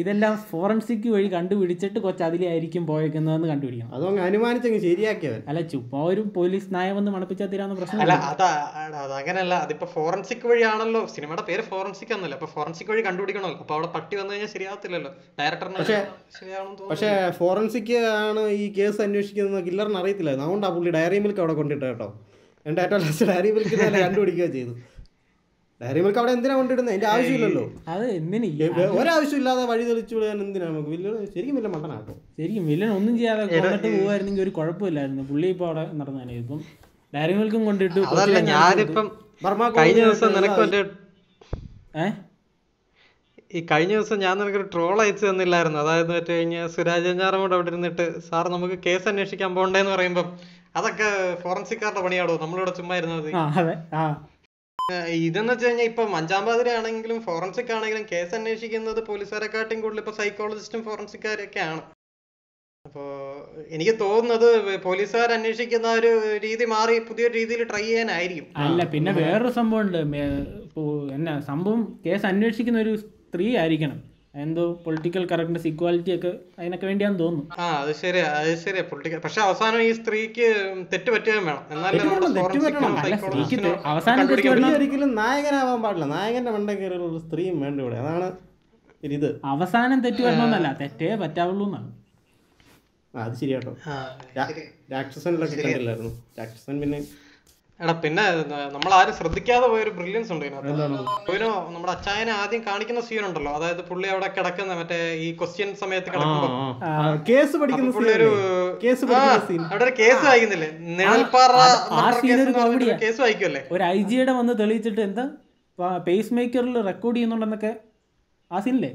ഇതെല്ലാം 0.00 0.34
ഫോറൻസിക് 0.50 1.06
വഴി 1.12 1.28
കണ്ടുപിടിച്ചിട്ട് 1.34 1.98
കൊച്ചു 2.04 2.22
അതിലായിരിക്കും 2.26 2.82
പോയേക്കുന്നതെന്ന് 2.90 3.48
കണ്ടുപിടിക്കണം. 3.50 3.90
അതും 3.96 4.08
അങ്ങ് 4.10 4.22
അനുമാനിച്ചങ്ങ് 4.26 4.80
ശരിയാക്കിയവൻ. 4.84 5.40
അല്ല 5.50 5.60
ചുമ്മാ 5.72 6.00
ഒരു 6.10 6.22
പോലീസ് 6.36 6.68
നയം 6.76 6.94
വന്ന് 6.98 7.10
മണപ്പിച്ചാൽ 7.14 7.48
തീരാവുന്ന 7.52 7.98
അല്ല 8.04 8.14
അതങ്ങനല്ല. 9.04 9.52
അതാ 9.54 9.58
അതിപ്പോ 9.66 9.86
ഫോറൻസിക് 9.96 10.46
വഴിയാണല്ലോ. 10.50 11.02
സിനിമയുടെ 11.14 11.44
പേര് 11.48 11.64
ഫോറൻസിക് 11.72 12.12
ആണല്ലോ 12.16 12.36
അപ്പൊ 12.38 12.48
ഫോറൻസിക് 12.54 12.90
വഴി 12.92 13.04
കണ്ടുപിടിക്കണമല്ലോ. 13.08 13.58
അപ്പൊ 13.64 13.74
അവിടെ 13.78 13.90
പട്ടി 13.96 14.14
വന്നു 14.20 14.32
കഴിഞ്ഞാൽ 14.34 14.52
ശരിയാകത്തില്ലല്ലോ 14.56 15.12
ഡയറക്ടറിന് 15.40 16.86
പക്ഷേ 16.92 17.10
ഫോറൻസിക് 17.40 17.94
ആണ് 18.26 18.44
ഈ 18.62 18.64
കേസ് 18.78 19.02
അന്വേഷിക്കുന്നത് 19.06 19.66
കില്ലറിന് 19.68 20.00
അറിയത്തില്ല. 20.02 20.30
അതുകൊണ്ട് 20.46 20.68
പുള്ളി 20.78 20.92
ഡയറി 20.98 21.20
മിൽക്ക് 21.26 21.42
അവിടെ 21.44 21.56
കൊണ്ടിട്ട് 21.60 21.84
കേട്ടോ. 21.90 22.08
എന്റെ 22.68 22.80
ഏറ്റവും 22.86 23.02
ലാസ്റ്റ് 23.04 23.26
ഡയറി 23.32 23.50
മിൽക്ക് 23.58 23.76
തന്നെ 23.82 24.00
കണ്ടുപിടിക്കുക 24.06 24.46
ചെയ്തു 24.56 24.72
ഡയറി 25.80 26.00
മിൽക്ക് 26.04 26.20
അവിടെ 26.20 26.32
എന്തിനാ 26.36 26.54
കൊണ്ടിടുന്നത് 26.58 26.92
അതിന്റെ 26.92 27.08
ആവശ്യമില്ലല്ലോ. 27.12 27.62
അത് 27.92 28.04
എന്തിനു 28.16 28.46
ഒരാവശ്യം 28.56 28.96
ഒരാവശ്യമില്ലാതെ 29.00 29.62
വഴി 29.70 29.84
തെളിച്ചു 29.90 30.14
വിടാൻ 30.16 30.40
എന്തിനാ 30.46 30.66
നമുക്ക്? 30.68 30.90
വില്ലൻ 30.94 31.12
ശരിക്കും 31.34 31.56
വില്ലൻ 31.58 31.72
മട്ടനാട്ടോ 31.74 32.14
ശരിക്കും 32.38 32.64
വില്ലൻ 32.70 32.90
ഒന്നും 32.98 33.14
ചെയ്യാതെ 33.20 33.44
കൊണ്ടിട്ട് 33.54 33.88
പോവായിരുന്നെങ്കിൽ 33.96 34.42
ഒരു 34.46 34.52
കുഴപ്പമില്ലായിരുന്നു. 34.58 35.22
പുള്ളി 35.30 35.48
ഇപ്പൊ 35.54 35.66
അവിടെ 35.68 35.84
നടന്നാലേ 36.00 36.36
ഇപ്പം 36.42 36.60
ഡയറി 37.12 37.34
മിൽക്കും 37.38 37.62
കൊണ്ടിട്ട് 37.68 37.98
അതല്ല 38.02 38.18
കൊച്ചിനെ 38.24 38.42
ഞാനിപ്പം 38.52 39.06
ബർമ 39.44 39.62
കഴിഞ്ഞ 39.78 40.00
ദിവസം 40.06 40.32
നിനക്ക് 40.38 40.58
മറ്റേ 40.64 40.80
ഏഹ് 42.02 42.16
ഈ 43.50 43.60
കഴിഞ്ഞ 43.70 43.92
ദിവസം 43.96 44.18
ഞാൻ 44.24 44.34
നിനക്കൊരു 44.40 44.66
ട്രോൾ 44.74 44.96
അയച്ചു 45.04 45.24
തന്നില്ലായിരുന്നു. 45.26 45.78
അതായത് 45.82 46.10
മറ്റേ 46.10 46.34
കഴിഞ്ഞ 46.34 46.56
സുരാജ് 46.74 47.08
അഞ്ഞാറും 47.12 47.40
കൂടെ 47.44 47.54
അവിടെ 47.56 47.70
ഇരുന്നിട്ട് 47.72 48.04
സാർ 48.28 48.44
നമുക്ക് 48.54 48.76
കേസ് 48.86 49.08
അന്വേഷിക്കാൻ 49.12 49.50
പോകണ്ടേന്ന് 49.56 49.92
പറയുമ്പം 49.94 50.26
അതൊക്കെ 50.78 51.08
ഫോറൻസിക്കാരുടെ 51.42 52.02
പണിയാടോ? 52.06 52.34
നമ്മളിവിടെ 52.42 52.74
ചുമ്മാ 52.78 52.96
ഇരുന്നത്. 53.00 53.30
ഇതെന്ന് 55.26 55.52
വെച്ച് 55.52 55.66
കഴിഞ്ഞാൽ 55.66 55.88
ഇപ്പൊ 55.90 56.02
അഞ്ചാം 56.18 56.44
പാതിര 56.46 56.68
ആണെങ്കിലും 56.78 57.18
ഫോറൻസിക് 57.22 57.72
ആണെങ്കിലും 57.76 58.04
കേസ് 58.12 58.34
അന്വേഷിക്കുന്നത് 58.34 59.00
പോലീസുകാരെക്കാട്ടും 59.08 59.80
കൂടുതൽ 59.80 59.98
ഇപ്പൊ 59.98 60.14
സൈക്കോളജിസ്റ്റും 60.20 60.82
ഫോറൻസിക്കാരൊക്കെയാണ്. 60.84 61.82
അപ്പോ 62.84 63.02
എനിക്ക് 63.74 63.94
തോന്നുന്നത് 64.00 64.48
പോലീസുകാർ 64.82 65.32
അന്വേഷിക്കുന്ന 65.32 65.88
ഒരു 66.00 66.12
രീതി 66.44 66.64
മാറി 66.64 66.98
പുതിയൊരു 67.08 67.34
രീതിയിൽ 67.34 67.62
ട്രൈ 67.64 67.82
ചെയ്യാനായിരിക്കും. 67.82 68.46
അല്ല 68.56 68.84
പിന്നെ 68.84 69.12
വേറൊരു 69.12 69.52
സംഭവം 69.58 69.82
ഉണ്ട് 69.82 69.98
ഇപ്പോ 70.64 70.84
എന്നാ 71.16 71.40
സംഭവം 71.50 71.82
കേസ് 72.06 72.26
അന്വേഷിക്കുന്ന 72.26 72.80
ഒരു 72.86 72.94
സ്ത്രീ 72.96 73.48
ആയിരിക്കണം. 73.56 73.98
എന്തോ 74.34 74.64
പൊളിറ്റിക്കൽ 74.84 75.22
കറക്റ്റ്നസ് 75.30 75.66
ഇക്വാലിറ്റി 75.66 76.10
ഒക്കെ 76.16 76.30
അതിനൊക്കെ 76.58 76.86
വേണ്ടിയാന്ന് 76.86 77.18
തോന്നുന്നു. 77.18 77.54
ആ 77.62 77.64
അത് 77.82 77.92
ശരിയാ 78.00 78.26
അത് 78.40 78.50
ശരിയാ 78.64 78.84
പൊളിറ്റിക്കൽ 78.90 79.20
പക്ഷെ 79.24 79.40
അവസാനം 79.46 79.80
ഈ 79.82 79.92
സ്ത്രീക്ക് 79.92 80.46
തെറ്റ് 80.92 81.10
പറ്റുകയും 81.14 81.46
വേണം. 81.46 81.64
എന്നാലേ 81.70 81.98
അവസാനം 83.92 84.32
ഒരിക്കലും 84.34 85.14
നായകനാവാൻ 85.14 85.80
പാടില്ല. 85.82 86.06
നായകന്റെ 86.16 86.50
മണ്ട 86.56 86.70
കയറിയുള്ള 86.70 87.08
ഒരു 87.12 87.18
സ്ത്രീയും 87.26 87.60
വേണ്ട 87.60 87.80
ഇവിടെ. 87.80 87.96
അതാണ് 87.96 88.28
ഇത്. 89.18 89.40
അവസാനം 89.54 90.00
തെറ്റ് 90.04 90.22
വരണമെന്നല്ല 90.26 90.70
തെറ്റേ 90.80 91.14
പറ്റാവുള്ളൂ 91.24 91.66
എന്നാണ്. 91.66 91.90
അത് 93.14 93.34
ശരിയാട്ടോ. 93.40 93.72
രാക്ഷസനിലൊക്കെ 94.92 95.56
കണ്ടില്ലായിരുന്നു. 95.62 96.12
രാക്ഷസൻ 96.38 96.80
പിന്നെ 96.80 97.00
എടാ 97.80 97.92
പിന്നെ 98.02 98.24
നമ്മൾ 98.74 98.90
ആരും 98.96 99.14
ശ്രദ്ധിക്കാതെ 99.18 99.66
പോയൊരു 99.72 99.92
ബ്രില്യൻസ് 99.98 100.30
ഉണ്ട് 100.34 100.44
ഇതിനകത്ത്. 100.46 100.72
ടോവിനോ 101.26 101.50
നമ്മുടെ 101.74 101.92
അച്ചായനെ 101.94 102.32
ആദ്യം 102.40 102.62
കാണിക്കുന്ന 102.66 103.02
സീൻ 103.06 103.22
ഉണ്ടല്ലോ. 103.28 103.52
അതായത് 103.58 103.82
പുള്ളി 103.90 104.08
അവിടെ 104.12 104.28
കിടക്കുന്ന 104.36 104.74
മറ്റേ 104.80 104.98
ഈ 105.26 105.28
ക്വസ്റ്റ്യൻ 105.38 105.70
സമയത്ത് 105.82 106.10
കിടക്കുമ്പോൾ 106.14 106.50
പുള്ളി 107.96 108.12
ഒരു 108.18 108.28
അവിടെ 109.70 109.84
ഒരു 109.86 109.94
കേസ് 110.00 110.22
വായിക്കുന്നില്ലേ? 110.28 110.70
നിഴൽപ്പാറ 110.98 111.52
കേസ് 113.04 113.20
വായിക്കുമല്ലേ 113.24 113.62
ഒരു 113.76 113.84
ഐ 113.94 113.98
ജിയുടെ 114.10 114.34
വന്ന് 114.40 114.54
തെളിയിച്ചിട്ട് 114.60 115.02
എന്താ? 115.08 115.26
പേസ് 116.08 116.34
മേക്കറിൽ 116.36 116.76
റെക്കോർഡ് 116.90 117.16
ചെയ്യുന്നുണ്ടെന്നൊക്കെ 117.16 117.72
ആ 118.50 118.60
സീനില്ലേ 118.64 118.92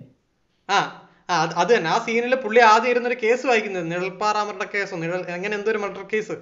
ആ 0.69 0.77
അത് 1.61 1.69
തന്നെ. 1.71 1.89
ആ 1.93 1.97
സീനിൽ 2.05 2.33
പുള്ളി 2.43 2.59
ആദ്യം 2.71 2.91
ഇരുന്നൊരു 2.93 3.17
കേസ് 3.23 3.45
വായിക്കുന്നത് 3.49 3.85
നിഴൽപ്പാറ 3.91 4.37
മർഡർ 4.47 4.67
കേസോ 4.73 4.95
നിഴൽ 5.03 5.21
അങ്ങനെ 5.35 5.53
എന്തോ 5.57 5.71
ഒരു 5.73 5.79
മർഡർ 5.83 6.03
കേസ് 6.13 6.35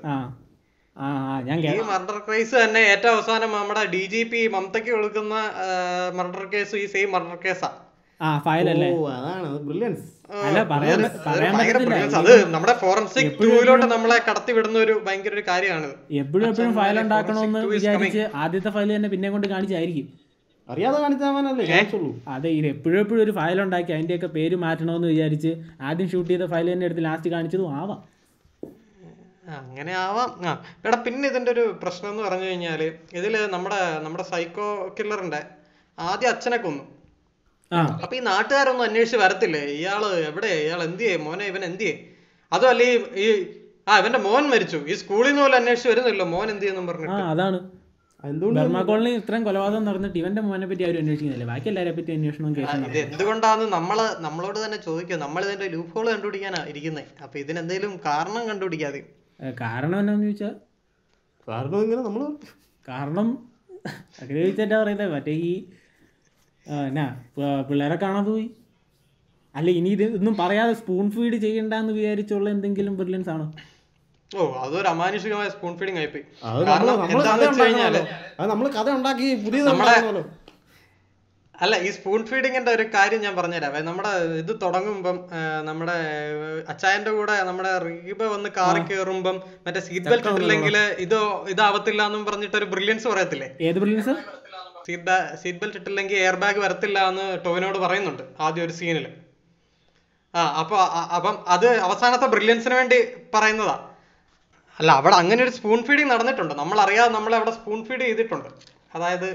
ഈ 0.96 1.86
മർഡർ 1.88 2.18
കേസ് 2.28 2.56
തന്നെ 2.56 2.82
ഏറ്റവും 2.90 3.14
അവസാനം 3.16 3.52
നമ്മുടെ 3.54 3.84
ഡി 3.94 4.04
ജി 4.12 4.22
പി 4.32 4.42
മമതയ്ക്ക് 4.54 4.92
കൊടുക്കുന്ന 4.92 5.36
മർഡർ 6.18 6.44
കേസ് 6.52 6.76
ഈ 6.76 6.88
സെയിം 6.88 7.10
മർഡർ 7.16 7.38
കേസാ 7.46 7.70
ആ. 8.20 8.28
ഫയൽ 8.44 8.68
ഓ 8.88 8.98
അതാണ്. 9.14 9.46
അത് 9.48 9.62
ബ്രില്യൻസ് 9.68 10.04
അല്ല 10.42 10.60
പറയാൻ 10.70 11.00
പറയാൻ 11.26 11.54
പറ്റത്തില്ല. 11.56 11.96
അത് 12.20 12.34
നമ്മുടെ 12.54 12.74
ഫോറൻസിക് 12.82 13.32
ടൂവിലോട്ട് 13.40 13.88
നമ്മളെ 13.88 14.18
കടത്തി 14.28 14.52
വിടുന്ന 14.58 14.78
ഒരു 14.80 14.94
ഭയങ്കര 15.08 15.34
ഒരു 15.34 15.44
കാര്യമാണ്. 15.50 15.90
എപ്പോഴും 16.22 16.46
എപ്പോഴും 16.50 16.74
ഫയൽ 16.78 16.98
ഉണ്ടാക്കണമെന്ന് 17.04 17.62
വിചാരിച്ച് 17.74 18.24
ആദ്യത്തെ 18.44 18.72
ഫയൽ 18.76 18.92
തന്നെ 18.96 19.10
പിന്നെ 19.14 19.30
കൊണ്ട് 19.30 19.48
കാണിച്ചായിരിക്കും. 19.54 20.08
അറിയാതെ 20.68 20.98
കാണിച്ചാവാനല്ലേ? 21.02 21.64
കാണിച്ചുള്ളൂ 21.70 22.12
അതെ 22.34 22.50
ഇത് 22.60 22.68
എപ്പോഴും 22.74 22.98
എപ്പോഴും 23.00 23.22
ഒരു 23.24 23.34
ഫയൽ 23.40 23.58
ഉണ്ടാക്കി 23.64 23.92
അതിന്റെയൊക്കെ 23.96 24.30
പേര് 24.36 24.56
മാറ്റണമെന്ന് 24.62 25.10
വിചാരിച്ച് 25.14 25.52
ആദ്യം 25.88 26.08
ഷൂട്ട് 26.12 26.30
ചെയ്ത 26.30 26.46
ഫയൽ 26.54 26.68
തന്നെ 26.74 26.86
എടുത്ത് 26.90 27.04
ലാസ്റ്റ് 27.08 27.32
കാണിച്ചതും 27.34 27.68
ആവാം. 27.80 28.00
അങ്ങനെ 29.44 29.94
ആവാം 30.02 30.30
ആ 30.46 30.52
എടാ 30.86 30.98
പിന്നെ 31.06 31.26
ഇതിന്റെ 31.30 31.52
ഒരു 31.52 31.64
പ്രശ്നം 31.82 32.10
എന്ന് 32.12 32.24
പറഞ്ഞു 32.24 32.48
കഴിഞ്ഞാൽ 32.50 32.82
ഇതിൽ 33.14 33.34
നമ്മുടെ 33.54 33.80
നമ്മുടെ 34.04 34.26
സൈക്കോ 34.30 34.68
കില്ലറിന്റെ 34.98 35.42
ആദ്യം 35.98 36.30
അച്ഛനെ 36.30 36.58
കൊന്നു. 36.58 36.84
ആ. 37.72 37.82
അപ്പൊ 38.04 38.14
ഈ 38.16 38.22
നാട്ടുകാരൊന്നും 38.28 38.86
അന്വേഷിച്ച് 38.86 39.20
വരത്തില്ലേ? 39.22 39.62
ഇയാൾ 39.78 40.02
എവിടെ? 40.30 40.52
ഇയാൾ 40.64 40.80
എന്തിയേ 40.88 41.14
മോനെ 41.26 41.46
ഇവൻ 41.52 41.64
എന്തിയേ 41.70 41.94
അതും 42.52 42.70
അല്ല 42.70 42.84
ഈ 42.84 42.94
ഈ 43.24 43.28
ആ 43.88 43.94
ഇവന്റെ 44.02 44.20
മോൻ 44.26 44.44
മരിച്ചു. 44.52 44.80
ഈ 44.88 44.96
സ്കൂളിൽ 45.00 45.30
നിന്ന് 45.30 45.42
പോലും 45.44 45.58
അന്വേഷിച്ച് 45.60 45.90
വരുന്നില്ലോ 45.92 46.26
മോൻ 46.34 46.48
എന്ത് 46.54 46.64
ചെയ്യുന്നു 46.64 46.92
പറഞ്ഞിട്ട്. 46.92 47.22
അതാണ്. 47.32 47.60
കോളനി 48.88 49.10
ഇത്രയും 49.20 49.44
കൊലപാതകം 49.48 49.86
നടന്നിട്ട് 49.88 50.18
ഇവന്റെ 50.20 50.42
മോനെ 50.46 50.68
പറ്റി 50.68 50.84
ആരും 50.88 51.00
അന്വേഷിക്കുന്നില്ല? 51.02 51.46
ബാക്കി 51.50 51.68
എല്ലാവരെ 51.72 51.94
പറ്റി 51.98 52.12
അന്വേഷണം 52.14 52.54
ഇത് 52.90 53.00
എന്തുകൊണ്ടാന്ന് 53.06 53.66
നമ്മൾ 53.76 53.98
നമ്മളോട് 54.26 54.60
തന്നെ 54.64 54.80
ചോദിക്കുക 54.86 55.18
നമ്മൾ 55.24 55.42
ഇതിന്റെ 55.48 55.68
ലൂപ്പ് 55.74 55.94
ഹോൾ 55.96 56.08
കണ്ടുപിടിക്കാനാ 56.12 56.62
ഇരിക്കുന്നത് 56.72 57.10
അപ്പൊ 57.24 57.36
ഇതിനെന്തെങ്കിലും 57.44 57.94
കാരണം 58.06 58.44
കണ്ടുപിടിക്കാതെ. 58.50 59.02
കാരണം 59.62 60.00
എന്നാന്ന് 60.00 60.24
ചോദിച്ചാൽ 60.24 60.54
കാരണം 61.48 61.80
ഇങ്ങനെ 61.82 62.02
നമ്മൾ 62.02 62.22
കാരണം 62.86 63.28
അങ്ങനെ 64.22 64.40
ചോദിച്ചാ 64.42 64.78
പറയുന്നത് 64.82 65.12
മറ്റേ 65.12 65.32
ഈ 65.44 65.54
ആ, 66.66 66.76
എന്നാ 66.86 67.06
പിള്ളേരെ 67.68 67.96
കാണാതെ 67.96 68.30
പോയി? 68.30 68.46
അല്ല 69.56 69.70
ഇനി 69.72 69.90
ഇത് 69.90 70.04
ഒന്നും 70.18 70.38
പറയാതെ 70.38 70.74
സ്പൂൺ 70.74 71.12
ഫീഡ് 71.12 71.36
ചെയ്യണ്ടെന്ന് 71.36 71.94
വിചാരിച്ചുള്ള 71.94 72.50
എന്തെങ്കിലും 72.50 72.94
ബ്രില്യൻസ് 72.98 73.30
ആണോ? 73.30 73.48
ഓ 74.32 74.46
അതൊരു 74.62 74.88
അമാനുഷികമായ 74.88 75.50
സ്പൂൺ 75.50 75.74
ഫീഡിങ് 75.78 75.98
ആയിപ്പോയി. 75.98 76.24
നമ്മൾ 78.50 78.68
കഥ 78.70 78.88
ഉണ്ടാക്കി 78.92 79.28
പുതിയ 79.44 79.62
അല്ല 81.62 81.76
ഈ 81.86 81.90
സ്പൂൺ 81.96 82.20
ഫീഡിങ്ങിന്റെ 82.30 82.72
ഒരു 82.78 82.86
കാര്യം 82.96 83.20
ഞാൻ 83.26 83.34
പറഞ്ഞുതരാം. 83.40 83.74
നമ്മുടെ 83.90 84.12
ഇത് 84.42 84.54
തുടങ്ങുമ്പം 84.64 85.18
നമ്മുടെ 85.70 85.98
അച്ചായന്റെ 86.72 87.12
കൂടെ 87.18 87.36
നമ്മുടെ 87.50 87.72
റീബ 87.86 88.22
വന്ന് 88.36 88.50
കാറി 88.58 88.82
കയറുമ്പം 88.90 89.38
മറ്റേ 89.66 89.82
സീറ്റ് 89.88 90.08
ബെൽറ്റ് 90.12 90.32
ഇട്ടില്ലെങ്കിൽ 90.32 90.78
ഇത് 91.06 91.18
ഇതാവത്തില്ല 91.54 92.02
എന്നും 92.10 92.24
പറഞ്ഞിട്ട് 92.30 92.58
ഒരു 92.62 92.70
ബ്രില്യൻസ് 92.74 93.08
പറയത്തില്ലേ? 93.12 93.50
ഏത് 93.70 93.80
ബ്രില്യൻസ് 93.84 94.16
സീറ്റ് 94.88 95.18
സീറ്റ് 95.42 95.60
ബെൽറ്റ് 95.62 95.80
ഇട്ടില്ലെങ്കിൽ 95.82 96.18
എയർ 96.24 96.38
ബാഗ് 96.44 96.60
വരത്തില്ല 96.66 97.00
എന്ന് 97.12 97.28
ടോവിനോട് 97.46 97.78
പറയുന്നുണ്ട് 97.86 98.24
ആദ്യം 98.46 98.66
ഒരു 98.68 98.76
സീനിൽ 98.80 99.06
ആ 100.34 100.42
അപ്പൊ 100.62 100.76
അപ്പം 101.18 101.36
അത് 101.56 101.70
അവസാനത്തെ 101.88 102.28
ബ്രില്യൻസിന് 102.36 102.76
വേണ്ടി 102.80 102.98
പറയുന്നതാ. 103.34 103.76
അല്ല 104.80 104.92
അവിടെ 105.00 105.16
അങ്ങനെ 105.22 105.42
ഒരു 105.46 105.54
സ്പൂൺ 105.58 105.80
ഫീഡിങ് 105.88 106.12
നടന്നിട്ടുണ്ട്. 106.14 106.54
നമ്മൾ 106.62 106.78
അറിയാതെ 106.86 107.12
നമ്മളെ 107.18 107.36
അവിടെ 107.40 107.54
സ്പൂൺ 107.58 107.80
ഫീഡ് 107.88 108.04
ചെയ്തിട്ടുണ്ട്. 108.08 108.50
അതായത് 108.96 109.28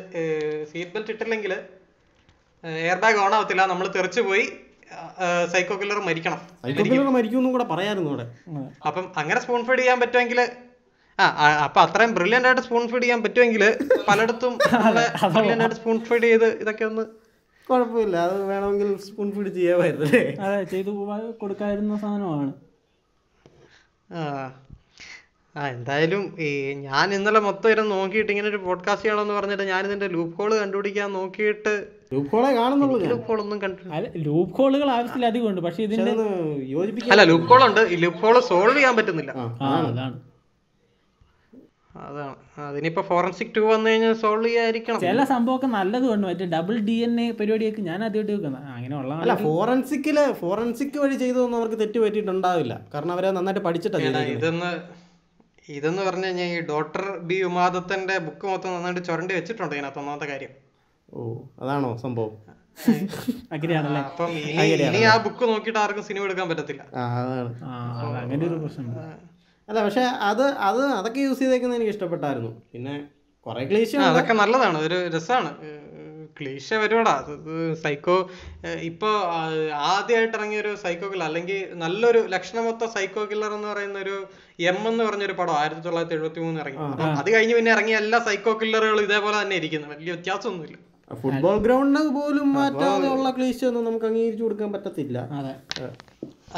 സീറ്റ് 0.71 0.93
ബെൽറ്റ് 0.95 1.13
ഇട്ടില്ലെങ്കിൽ 1.15 1.53
എയർ 2.65 2.99
ബാഗ് 3.03 3.21
ഓൺ 3.25 3.33
ആവത്തില്ല. 3.37 3.63
നമ്മൾ 3.73 3.87
തെറിച്ചു 3.97 4.23
പോയി 4.29 4.45
സൈക്കോ 5.53 5.75
കില്ലർ 5.81 5.99
മരിക്കണം. 6.09 6.41
മരിക്കും 7.17 7.51
കൂടെ 7.55 7.67
പറയായിരുന്നു 7.73 8.11
അവിടെ 8.13 8.27
അപ്പം 8.89 9.05
അങ്ങനെ 9.21 9.41
സ്പൂൺ 9.45 9.61
ഫീഡ് 9.69 9.81
ചെയ്യാൻ 9.81 9.99
പറ്റുമെങ്കിൽ 10.03 10.41
ആ 11.19 11.25
അപ്പൊ 11.65 11.79
അത്രയും 11.85 12.13
ബ്രില്യന്റ് 12.19 12.49
ആയിട്ട് 12.49 12.63
സ്പൂൺ 12.67 12.85
ഫീഡ് 12.91 13.05
ചെയ്യാൻ 13.05 13.21
പറ്റുമെങ്കിൽ 13.25 13.63
പലയിടത്തും 14.09 14.53
ബ്രില്യന്റ് 15.35 15.65
ആയിട്ട് 15.65 15.79
സ്പൂൺ 15.81 15.97
ഫീഡ് 16.09 16.27
ചെയ്ത് 16.31 16.49
ഇതൊക്കെ 16.63 16.85
ഒന്ന് 16.91 17.05
കുഴപ്പമില്ല. 17.67 18.17
അത് 18.27 18.37
വേണമെങ്കിൽ 18.51 18.91
സ്പൂൺ 19.07 19.29
ഫീഡ് 19.35 19.51
ചെയ്യാമായിരുന്നു 19.57 20.07
അതെ 20.47 20.61
ചെയ്തു 20.73 20.93
സാധനമാണ്. 22.05 22.53
ആ 24.11 24.21
ആ 25.55 25.63
എന്തായാലും 25.75 26.23
ഈ 26.47 26.49
ഞാൻ 26.87 27.07
ഇന്നലെ 27.17 27.41
മൊത്തം 27.49 27.71
ഇരുന്ന് 27.75 27.95
നോക്കിയിട്ട് 27.97 28.31
ഇങ്ങനെ 28.33 28.49
ഒരു 28.53 28.61
പോഡ്കാസ്റ്റ് 28.67 29.05
ചെയ്യണമെന്ന് 29.05 29.35
പറഞ്ഞിട്ട് 29.39 29.67
ഞാൻ 29.73 29.83
ഇതിന്റെ 29.89 30.09
ലൂപ്പ് 30.15 30.37
ഹോൾ 30.39 30.51
കണ്ടുപിടിക്കാൻ 30.61 31.09
നോക്കിയിട്ട് 31.19 31.75
ലൂപ്പോളെ 32.13 32.51
കാണുന്നുള്ളൂ 32.55 32.99
ഞാൻ. 33.01 33.11
ലൂപ്പ് 33.11 33.27
ഹോൾ 33.29 33.41
ഒന്നും 33.41 33.59
കണ്ടു 33.63 33.89
അല്ല 33.97 34.09
ലൂപ്പ് 34.27 34.57
ഹോളുകൾ 34.59 34.91
ആവശ്യത്തിലധികം 34.91 35.49
ഉണ്ട്. 35.51 35.61
പക്ഷെ 35.61 35.83
ഇതിന്റെ 35.83 36.13
യോജിപ്പിക്കാൻ 36.77 37.13
അല്ല 37.15 37.25
ലൂപ്പ് 37.31 37.47
ഹോൾ 37.47 37.63
ഉണ്ട്. 37.69 37.81
ഈ 37.93 37.97
ലൂപ്പ് 37.97 38.19
ഹോൾ 38.19 38.41
സോൾവ് 38.41 38.77
ചെയ്യാൻ 38.77 38.97
പറ്റുന്നില്ല. 38.97 39.33
അതാണ്. 39.69 40.15
അതാണ്. 42.07 42.35
അതിനിപ്പോ 42.69 43.03
ഫോറൻസിക് 43.03 43.53
ടു 43.57 43.61
വന്നു 43.61 43.91
കഴിഞ്ഞാൽ 43.91 44.13
സോൾവ് 44.13 44.49
ചെയ്യാതിരിക്കണം. 44.49 45.01
ചില 45.01 45.25
സംഭവമൊക്കെ 45.25 45.67
നല്ലതും 45.67 46.15
ഉണ്ട്. 46.15 46.27
മറ്റേ 46.27 46.47
ഡബിൾ 46.47 46.79
ഡി 46.79 46.97
എൻ 47.07 47.21
എ 47.21 47.33
പരിപാടിയൊക്കെ 47.33 47.83
ഞാൻ 47.83 48.05
ആദ്യമായിട്ട് 48.05 48.33
വെക്കുന്നത്. 48.33 48.65
അങ്ങനെ 48.77 48.97
ഉള്ള 48.97 49.15
അല്ല 49.15 49.35
ഫോറൻസിക്കിൽ 49.35 50.19
ഫോറൻസിക് 50.33 50.99
വഴി 50.99 51.15
ചെയ്തതൊന്നും 51.15 51.59
അവർക്ക് 51.59 51.79
തെറ്റ് 51.81 51.99
പറ്റിയിട്ടുണ്ടാവില്ല 51.99 52.81
കാരണം 52.95 53.13
അവരെ 53.13 53.31
നന്നായിട്ട് 53.31 53.65
പഠിച്ചിട്ടില്ല 53.65 54.19
ഇതെന്ന് 54.37 54.71
ഇതെന്ന് 55.69 56.03
പറഞ്ഞു 56.03 56.27
കഴിഞ്ഞാൽ 56.27 56.47
ഈ 56.47 56.61
ഡോക്ടർ 56.69 57.19
ബി 57.19 57.39
ഉമാദത്തിന്റെ 57.43 58.19
ബുക്ക് 58.19 58.47
മൊത്തം 58.47 58.75
നന്നായിട്ട് 58.75 59.05
ചുരണ്ടി 59.05 59.35
വെച്ചിട്ടുണ്ട് 59.35 59.75
ഇതിനകത്ത് 59.75 59.99
ഒന്നാമത്തെ 59.99 60.27
കാര്യം. 60.27 60.68
ഓ 61.09 61.21
അതാണോ 61.63 61.91
സംഭവം? 62.05 62.33
ഇനി 64.89 65.01
ആ 65.13 65.15
ബുക്ക് 65.25 65.45
നോക്കിയിട്ട് 65.51 65.81
ആർക്കും 65.85 66.05
സിനിമ 66.09 66.27
എടുക്കാൻ 66.29 66.47
പറ്റത്തില്ല. 66.51 66.83
അങ്ങനെ 68.23 68.43
ഒരു 68.51 68.59
പ്രശ്നം 68.65 68.91
അല്ല 69.69 69.79
പക്ഷെ 69.87 70.05
അത് 70.31 70.45
അത് 70.69 70.83
അതൊക്കെ 70.99 71.21
യൂസ് 71.27 71.41
ചെയ്തേക്കുന്നത് 71.41 71.79
എനിക്ക് 71.79 71.93
ഇഷ്ടപ്പെട്ടായിരുന്നു. 71.95 72.53
പിന്നെ 72.73 72.95
കുറെ 73.47 73.63
ക്ലീശ 73.71 73.93
അതൊക്കെ 74.11 74.35
നല്ലതാണ്. 74.43 74.79
ഒരു 74.87 74.99
രസമാണ് 75.15 75.51
ക്ലീശ 76.39 76.69
വരുവാടാ. 76.83 77.15
സൈക്കോ 77.83 78.17
ഇപ്പൊ 78.91 79.11
ആദ്യമായിട്ട് 79.93 80.37
ഇറങ്ങിയ 80.39 80.59
ഒരു 80.65 80.73
സൈക്കോ 80.85 81.07
കില്ലർ 81.13 81.27
അല്ലെങ്കിൽ 81.31 81.61
നല്ലൊരു 81.83 82.21
ലക്ഷണമൊത്ത 82.35 82.91
സൈക്കോ 82.97 83.23
കില്ലർ 83.31 83.53
എന്ന് 83.57 83.69
പറയുന്ന 83.73 83.99
ഒരു 84.07 84.17
എം 84.71 84.79
എന്ന് 84.91 85.03
പറഞ്ഞൊരു 85.09 85.37
പടം 85.41 85.57
ആയിരത്തി 85.61 85.85
തൊള്ളായിരത്തി 85.87 86.17
എഴുപത്തി 86.19 86.41
മൂന്ന് 86.47 86.61
ഇറങ്ങി 86.65 86.79
അത് 87.21 87.29
കഴിഞ്ഞ് 87.37 87.57
പിന്നെ 87.59 87.73
ഇറങ്ങിയ 87.77 87.97
എല്ലാ 88.05 88.21
സൈക്കോ 88.29 88.55
കില്ലറുകളും 88.63 89.07
ഇതേപോലെ 89.09 89.37
തന്നെ 89.43 89.57
ഇരിക്കുന്നു. 89.61 89.89
വലിയ 89.95 90.11
വ്യത്യാസമൊന്നുമില്ല. 90.17 90.79
ഫുട്ബോൾ 91.23 91.57
ഗ്രൗണ്ട് 91.65 92.01
പോലും 92.17 92.49
മാറ്റാതെ 92.59 93.09
ഉള്ള 93.15 93.29
ക്ലീശ 93.37 93.65
ഒന്നും 93.65 93.85
നമുക്ക് 93.85 94.07
അംഗീകരിച്ചു 94.07 94.45
കൊടുക്കാൻ 94.45 94.71
പറ്റത്തില്ല. 94.73 95.19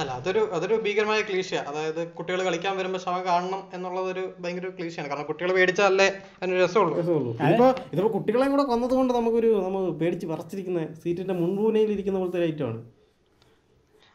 അല്ല 0.00 0.10
അതൊരു 0.18 0.42
അതൊരു 0.56 0.74
ഭീകരമായ 0.84 1.20
ക്ലീശയാണ് 1.28 1.68
അതായത് 1.68 2.00
കുട്ടികൾ 2.18 2.40
കളിക്കാൻ 2.48 2.74
വരുമ്പോൾ 2.76 3.00
ശവം 3.04 3.22
കാണണം 3.26 3.62
എന്നുള്ളത് 3.76 4.08
ഒരു 4.12 4.24
ഭയങ്കര 4.42 4.68
ക്ലീശയാണ്. 4.78 5.08
കാരണം 5.10 5.26
കുട്ടികൾ 5.30 5.50
പേടിച്ചാലേ 5.58 6.08
അതിനൊരു 6.42 6.62
രസമുള്ളൂ. 6.64 6.94
രസമുള്ളൂ. 7.00 7.32
ഇതിപ്പോ 7.46 7.68
ഇതിപ്പോ 7.92 8.10
കുട്ടികളെയും 8.16 8.52
കൂടെ 8.56 8.64
കൊന്നത് 8.72 8.94
കൊണ്ട് 8.98 9.14
നമുക്കൊരു 9.18 9.50
നമ്മൾ 9.66 9.90
പേടിച്ച് 10.02 10.26
പറിച്ചിരിക്കുന്ന 10.32 10.86
സീറ്റിന്റെ 11.04 11.36
മുൻപൂനയിൽ 11.42 11.92
ഇരിക്കുന്ന 11.96 12.18
പോലത്തെ 12.18 12.38
ഒരു 12.38 12.48
ഐറ്റമാണ് 12.52 12.80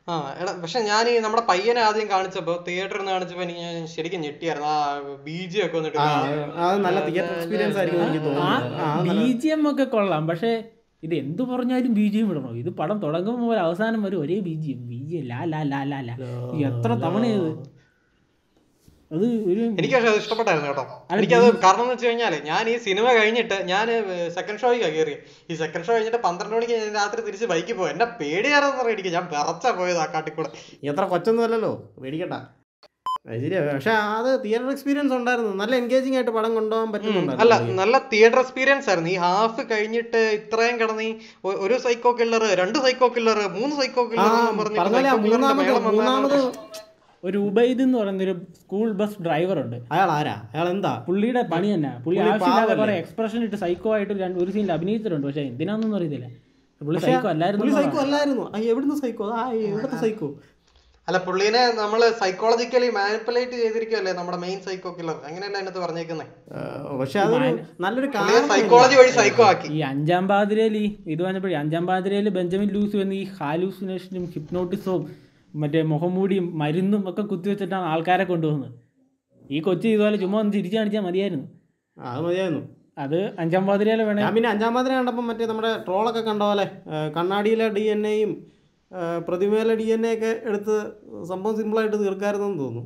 ആ 0.07 0.15
എടാ 0.39 0.51
പക്ഷെ 0.57 0.79
ഞാൻ 0.87 1.03
ഈ 1.07 1.19
നമ്മുടെ 1.19 1.43
പയ്യനെ 1.47 1.81
ആദ്യം 1.81 2.07
കാണിച്ചപ്പോ 2.09 2.53
തിയേറ്ററിൽ 2.65 2.99
നിന്ന് 2.99 3.13
കാണിച്ചപ്പോ 3.13 3.43
എനിക്ക് 3.43 3.61
ഞാൻ 3.63 3.85
ശരിക്കും 3.93 4.19
ഞെട്ടിയായിരുന്നു. 4.21 4.67
ആ 4.71 4.77
ബീജി 5.25 5.57
ഒക്കെ 5.63 5.77
വന്നിട്ട് 5.77 5.99
ആ 6.59 6.67
നല്ല 6.83 6.99
തിയേറ്റർ 7.07 7.33
എക്സ്പീരിയൻസ് 7.37 7.77
ആയിരിക്കും 7.79 8.03
എനിക്ക് 8.03 8.21
തോന്നുന്നത് 8.27 8.75
ആ, 8.81 8.89
ബി 9.07 9.31
ജി 9.39 9.49
എം 9.49 9.63
ഒക്കെ 9.71 9.85
കൊള്ളാം. 9.93 10.25
പക്ഷെ 10.29 10.51
ഇത് 11.03 11.13
എന്ത് 11.15 11.41
പറഞ്ഞാലും 11.49 11.91
ബി 11.93 12.05
ജി 12.07 12.19
എം 12.19 12.29
ഇടണോ? 12.31 12.51
ഇത് 12.55 12.69
പടം 12.77 12.97
തുടങ്ങുമ്പോൾ 12.99 13.57
അവസാനം 13.63 13.99
വരെ 14.03 14.17
ഒരേ 14.17 14.37
B 14.41 14.53
G 14.61 14.69
M 14.71 14.83
B 14.89 14.99
G 15.07 15.15
M 15.15 15.25
ലാ 15.31 15.39
ലാ 15.51 15.61
ലാ 15.71 15.81
ലാ 15.85 15.99
ലാ. 16.03 16.15
ഇത് 16.51 16.63
എത്ര 16.69 16.91
തവണയത് 17.03 17.49
അത് 19.15 19.25
ഒരു 19.51 19.61
എനിക്ക് 19.79 19.95
പക്ഷെ 19.95 20.09
അത് 20.11 20.19
ഇഷ്ടപ്പെട്ടായിരുന്നു 20.21 20.69
കേട്ടോ. 20.69 20.85
എനിക്കത് 21.17 21.47
കാരണം 21.65 21.83
എന്ന് 21.83 21.93
വെച്ച് 21.93 22.07
കഴിഞ്ഞാൽ 22.07 22.33
ഞാൻ 22.49 22.63
ഈ 22.73 22.75
സിനിമ 22.87 23.05
കഴിഞ്ഞിട്ട് 23.19 23.57
ഞാൻ 23.71 23.87
സെക്കൻഡ് 24.37 24.61
ഷോയ്ക്ക് 24.63 24.89
കയറി 24.97 25.15
ഈ 25.51 25.55
സെക്കൻഡ് 25.63 25.85
ഷോ 25.87 25.93
കഴിഞ്ഞിട്ട് 25.95 26.21
പന്ത്രണ്ട് 26.27 26.55
മണിക്ക് 26.57 26.75
ഞാൻ 26.81 26.91
രാത്രി 26.99 27.21
തിരിച്ച് 27.27 27.47
ബൈക്കിൽ 27.53 27.77
പോയി. 27.79 27.91
എന്നെ 27.95 28.07
പേടിയാരെന്ന് 28.19 28.77
പറയുക 28.81 29.13
ഞാൻ 29.17 29.25
വിറച്ചാ 29.33 29.71
പോയത് 29.79 30.01
ആ 30.03 30.07
കാട്ടിക്കൂടെ. 30.15 30.51
എത്ര 30.91 31.05
കൊച്ചൊന്നും 31.13 31.45
അല്ലല്ലോ 31.47 31.73
പേടിക്കണ്ട. 32.03 32.37
ശരിയാ. 33.43 33.59
പക്ഷെ 33.67 33.93
അത് 34.17 34.27
തിയേറ്റർ 34.41 34.67
എക്സ്പീരിയൻസ് 34.73 35.13
ഉണ്ടായിരുന്നു. 35.19 35.51
നല്ല 35.61 35.73
എൻഗേജിംഗ് 35.81 36.17
ആയിട്ട് 36.17 36.33
പടം 36.35 36.51
കൊണ്ടുപോകാൻ 36.57 37.37
അല്ല 37.43 37.53
നല്ല 37.79 37.95
തിയേറ്റർ 38.11 38.39
എക്സ്പീരിയൻസ് 38.43 38.87
ആയിരുന്നു. 38.89 39.11
ഈ 39.13 39.17
ഹാഫ് 39.23 39.63
കഴിഞ്ഞിട്ട് 39.71 40.21
ഇത്രയും 40.39 40.75
കിടന്ന് 40.81 41.07
ഒരു 41.65 41.77
സൈക്കോ 41.85 42.11
കില്ലർ 42.19 42.43
രണ്ട് 42.61 42.77
സൈക്കോ 42.85 43.09
കില്ലർ 43.15 43.39
മൂന്ന് 43.57 43.75
സൈക്കോ 43.81 44.03
കില്ലർ 44.11 44.31
മൂന്നാമത് 45.91 46.37
ഒരു 47.23 47.37
ഉബൈദ് 47.49 47.81
എന്ന് 47.85 47.97
പറയുന്ന 47.99 48.23
ഒരു 48.27 48.33
സ്കൂൾ 48.61 48.87
ബസ് 48.99 49.21
ഡ്രൈവർ 49.25 49.57
ഉണ്ട് 49.63 49.77
അയാൾ 49.93 50.09
ആരാ 50.17 50.35
അയാൾ 50.53 50.67
എന്താ 50.73 50.91
പുള്ളിയുടെ 51.07 51.43
പണി 51.53 51.67
തന്നെ. 51.75 51.91
പുള്ളി 52.05 52.19
ആവശ്യമില്ലാതെ 52.25 52.75
കുറെ 52.81 52.95
എക്സ്പ്രഷൻ 53.03 53.39
ഇട്ട് 53.47 53.57
സൈക്കോ 53.63 53.91
ആയിട്ട് 53.97 54.13
രണ്ട് 54.23 54.37
ഒരു 54.43 54.51
സീനിൽ 54.55 54.73
അഭിനയിച്ചിട്ടുണ്ട്. 54.77 55.27
പക്ഷേ 55.29 55.45
എന്തിനാണെന്നൊന്നും 55.51 55.99
അറിയത്തില്ല. 55.99 56.27
പുള്ളി 56.81 56.99
സൈക്കോ 57.07 57.29
അല്ലായിരുന്നു 57.33 57.73
സൈക്കോ 57.79 57.99
അല്ലായിരുന്നു. 58.05 58.45
എവിടുന്ന് 58.71 58.97
സൈക്കോ 59.03 59.27
ആ 59.39 59.45
എവിടുത്തെ 59.69 59.99
സൈക്കോ 60.03 60.29
അല്ല 61.07 61.17
പുള്ളീനെ 61.25 61.59
നമ്മൾ 61.79 62.01
സൈക്കോളജിക്കലി 62.21 62.87
മാനിപ്പുലേറ്റ് 62.95 63.57
ചെയ്തിരിക്കുമല്ലേ 63.63 64.13
നമ്മുടെ 64.19 64.37
മെയിൻ 64.43 64.59
സൈക്കോ 64.67 64.91
കില്ലർ 64.99 65.17
അങ്ങനെയല്ല 65.27 65.57
അതിനകത്ത് 65.59 65.81
പറഞ്ഞേക്കുന്നത് 65.83 66.29
പക്ഷെ 67.01 67.19
അതൊരു 67.25 67.49
നല്ലൊരു 67.83 68.09
സൈക്കോളജി 68.53 68.95
വഴി 68.99 69.11
സൈക്കോ 69.19 69.43
ആക്കി. 69.49 69.67
ഈ 69.75 69.81
അഞ്ചാം 69.91 70.23
പാതിരയിൽ 70.31 70.75
ഈ 70.81 70.85
ഇത് 71.13 71.21
പറഞ്ഞപ്പോഴേ 71.25 71.57
അഞ്ചാം 71.61 71.85
പാതിരയിൽ 71.91 72.29
ബെഞ്ചമിൻ 72.37 72.71
ലൂസ് 72.77 72.97
വന്ന് 73.01 73.17
ഈ 73.21 73.25
ഹാലൂസിനേഷനും 73.37 74.25
ഹിപ്നോട്ടിസവും 74.35 75.03
മറ്റേ 75.61 75.81
മുഖംമൂടിയും 75.91 76.45
മരുന്നും 76.61 77.01
ഒക്കെ 77.09 77.23
കുത്തിവെച്ചിട്ടാണ് 77.31 77.85
ആൾക്കാരെ 77.91 78.25
കൊണ്ടുപോകുന്നത്. 78.31 78.73
ഈ 79.55 79.59
കൊച്ചി 79.67 79.87
ഇതുപോലെ 79.93 80.17
ചുമ്മാ 80.23 80.37
ഒന്ന് 80.43 80.53
തിരിച്ചു 80.57 80.77
കാണിച്ചാൽ 80.77 81.03
മതിയായിരുന്നു. 81.07 81.47
അത് 81.97 82.21
മതിയായിരുന്നു. 82.27 82.63
അത് 83.03 83.19
അഞ്ചാം 83.41 83.63
പാതിരയിലെ 83.69 84.03
വേണേ. 84.09 84.21
പിന്നെ 84.35 84.49
അഞ്ചാം 84.53 84.73
പാതിര 84.75 84.91
കണ്ടപ്പോൾ 84.97 85.25
മറ്റേ 85.29 85.45
നമ്മുടെ 85.51 85.71
ട്രോളൊക്കെ 85.87 86.21
കണ്ട 86.27 86.41
പോലെ 86.49 86.65
കണ്ണാടിയിലെ 87.15 87.67
ഡി 87.77 87.83
എൻ 87.95 88.03
എയും 88.11 88.31
പ്രതിമയിലെ 89.27 89.73
ഡി 89.81 89.87
എൻ 89.95 90.03
എ 90.09 90.11
ഒക്കെ 90.15 90.31
എടുത്ത് 90.49 90.75
സംഭവം 91.31 91.55
സിമ്പിളായിട്ട് 91.59 91.97
തീർക്കാമായിരുന്നെന്ന് 92.03 92.59
തോന്നുന്നു. 92.63 92.83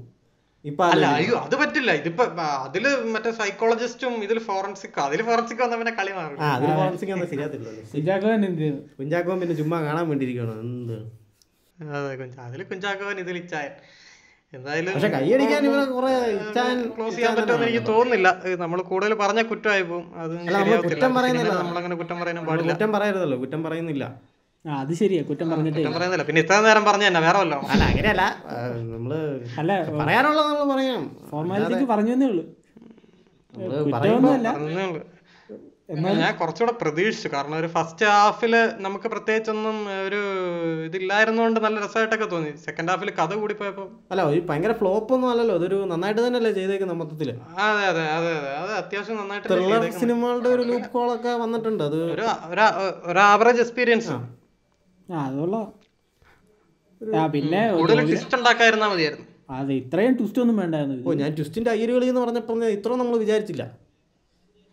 ഇപ്പൊ 0.65 0.83
അല്ല 0.93 1.05
അയ്യോ 1.17 1.35
അത് 1.47 1.55
പറ്റില്ല. 1.61 1.91
ഇതിപ്പോ 1.99 2.23
അതിൽ 2.67 2.85
മറ്റേ 3.13 3.31
സൈക്കോളജിസ്റ്റും 3.39 4.15
ഇതിൽ 4.25 4.39
ഫോറൻസിക് 4.47 4.99
അതിൽ 5.07 5.21
ഫോറൻസിക് 5.27 5.61
വന്ന 5.65 5.77
പിന്നെ 5.81 5.93
കളി 5.99 6.11
മാറും. 6.17 6.37
കുഞ്ചാക്കോ 6.39 6.73
ഫോറൻസിക് 6.79 7.11
ശരിയാത്തില്ലല്ലോ 7.33 8.33
എന്ത് 8.49 8.65
കുഞ്ചാക്കോൻ 8.99 9.39
പിന്നെ 9.43 9.57
ചുമ്മാ 9.61 9.79
കാണാൻ 9.87 10.05
വേണ്ടിയിരിക്കണോ 10.11 10.55
എന്ത്? 10.65 10.97
അതെ 11.79 12.13
കുഞ്ചാ. 12.21 12.39
അതിൽ 12.47 12.61
കുഞ്ചാക്കോൻ 12.69 13.17
ഇതിൽ 13.23 13.37
ഇച്ചായൻ. 13.43 13.73
എന്തായാലും 14.53 14.93
പക്ഷെ 14.95 15.09
കൈയടിക്കാൻ 15.15 15.63
ഇവരെ 15.67 15.83
കുറെ 15.95 16.11
ഇച്ചാൻ 16.37 16.75
ക്ലോസ് 16.95 17.15
ചെയ്യാൻ 17.17 17.33
പറ്റുമെന്ന് 17.37 17.65
എനിക്ക് 17.67 17.83
തോന്നുന്നില്ല. 17.91 18.27
നമ്മൾ 18.63 18.79
കൂടുതൽ 18.91 19.13
പറഞ്ഞ 19.23 19.41
കുറ്റമായി 19.51 19.83
പോകും 19.91 20.05
അത് 20.21 20.33
കുറ്റം 20.89 21.11
പറയുന്നില്ല. 21.17 21.53
നമ്മളങ്ങനെ 21.61 21.97
കുറ്റം 22.01 22.17
പറയാനും 22.21 22.45
പാടില്ല. 22.49 22.71
കുറ്റം 22.73 22.91
പറയരുതല്ലോ. 22.95 23.37
കുറ്റം 23.43 23.61
പറയുന്നില്ല. 23.67 24.05
ആ 24.65 24.79
അത് 24.83 24.93
ശരിയാ. 25.01 25.21
കുറ്റം 25.29 25.47
പറഞ്ഞിട്ട് 25.51 25.77
കുറ്റം 25.79 25.93
പറയുന്നില്ല. 25.97 26.23
പിന്നെ 26.29 26.41
ഇത്ര 26.45 26.55
നേരം 26.67 26.83
പറഞ്ഞ 26.89 27.03
തന്നെ 27.09 27.21
വേറെ 27.27 27.37
വല്ലോ? 27.43 27.59
അല്ല 27.73 27.83
അങ്ങനെയല്ല. 27.91 28.23
നമ്മൾ 28.95 29.13
അല്ല 29.61 29.71
പറയാനുള്ളത് 30.01 30.49
നമ്മൾ 30.51 30.67
പറയാം. 30.73 31.03
ഫോർമാലിറ്റിക്ക് 31.31 31.87
പറഞ്ഞു 31.93 32.13
തന്നേ 32.15 32.27
ഉള്ളൂ. 32.31 32.43
കുറ്റമൊന്നുമല്ല 33.93 34.49
ഉള്ളൂ. 34.59 35.01
ഞാൻ 35.89 36.33
കുറച്ചുകൂടെ 36.39 36.73
പ്രതീക്ഷിച്ചു. 36.81 37.29
കാരണം 37.35 37.55
ഒരു 37.59 37.67
ഫസ്റ്റ് 37.75 38.05
ഹാഫിൽ 38.15 38.53
നമുക്ക് 38.85 39.07
പ്രത്യേകിച്ചൊന്നും 39.13 39.77
ഒരു 40.07 40.19
ഇതില്ലായിരുന്നോണ്ട് 40.87 41.59
നല്ല 41.65 41.77
രസമായിട്ടൊക്കെ 41.85 42.27
തോന്നി. 42.33 42.51
സെക്കൻഡ് 42.65 42.91
ഹാഫിൽ 42.91 43.09
കഥ 43.19 43.31
കൂടി 43.43 43.55
പോയപ്പോ 43.61 43.85
അല്ല 44.11 44.25
ഈ 44.37 44.41
ഭയങ്കര 44.49 44.73
ഫ്ലോപ്പ് 44.81 45.11
ഒന്നും 45.15 45.29
അല്ലല്ലോ. 45.31 45.55
അതൊരു 45.59 45.79
നന്നായിട്ട് 45.91 46.21
തന്നെയല്ലേ 46.25 46.51
ചെയ്തേക്കുന്നത് 46.59 46.99
മൊത്തത്തിൽ? 47.01 47.31
അതെ 47.65 47.85
അതെ 47.91 48.05
അതെ 48.17 48.31
അതെ. 48.35 48.51
അത് 48.61 48.71
അത്യാവശ്യം 48.81 49.17
നന്നായിട്ട് 49.21 49.91
സിനിമകളുടെ 50.01 50.51
ഒരു 50.57 50.65
ലൂപ്പ് 50.71 50.91
കോൾ 50.95 51.09
ഒക്കെ 51.15 51.33
വന്നിട്ടുണ്ട്. 51.43 51.83
അത് 51.89 51.97
ഒരു 53.09 53.21
ആവറേജ് 53.31 53.61
എക്സ്പീരിയൻസ് 53.65 54.13
ആ. 54.13 55.25
അതുള്ള 55.27 55.57
ആ 57.21 57.25
പിന്നെ 57.33 57.59
കൂടുതൽ 57.75 57.99
ട്വിസ്റ്റ് 58.07 58.37
ഉണ്ടാക്കാതിരുന്നാ 58.37 58.87
മതിയായിരുന്നു. 58.93 59.27
അതെ 59.57 59.73
ഇത്രയും 59.81 60.15
ട്വിസ്റ്റ് 60.17 60.39
ഒന്നും 60.41 60.57
വേണ്ടായിരുന്നു. 60.61 60.95
ഓ 61.07 61.19
ഞാൻ 61.21 61.31
ട്വിസ്റ്റിന്റെ 61.37 61.71
അയ്യരുകളി 61.75 62.07
എന്ന് 62.11 62.21
പറഞ്ഞപ്പോൾ 62.23 62.65
ഇത്ര 62.77 62.89
നമ്മൾ 63.01 63.15
വിചാരിച്ചില്ല. 63.17 63.63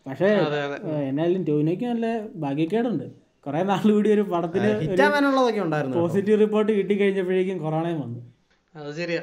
പക്ഷേ 0.07 0.27
അതെ 0.27 0.62
അതെ. 0.62 1.07
എന്നാലും 1.09 1.45
ടോവിനോയ്ക്ക് 1.45 1.85
നല്ല 1.85 2.07
ഭാഗ്യക്കേടുണ്ട്. 2.35 3.05
കുറെ 3.47 3.62
നാൾ 3.62 3.92
കൂടി 3.92 4.12
ഒരു 4.12 4.21
പടത്തിന് 4.21 4.81
ഹിറ്റാവാനുള്ളതൊക്കെ 4.81 5.61
ഉണ്ടായിരുന്നു 5.61 5.97
പോസിറ്റീവ് 5.97 6.40
റിപ്പോർട്ട് 6.40 6.73
കിട്ടി 6.73 6.95
കഴിഞ്ഞപ്പോഴേക്കും 6.95 7.59
കൊറോണയും 7.59 8.01
വന്നു. 8.01 8.21
അത് 8.75 8.95
ശരിയാ. 8.95 9.23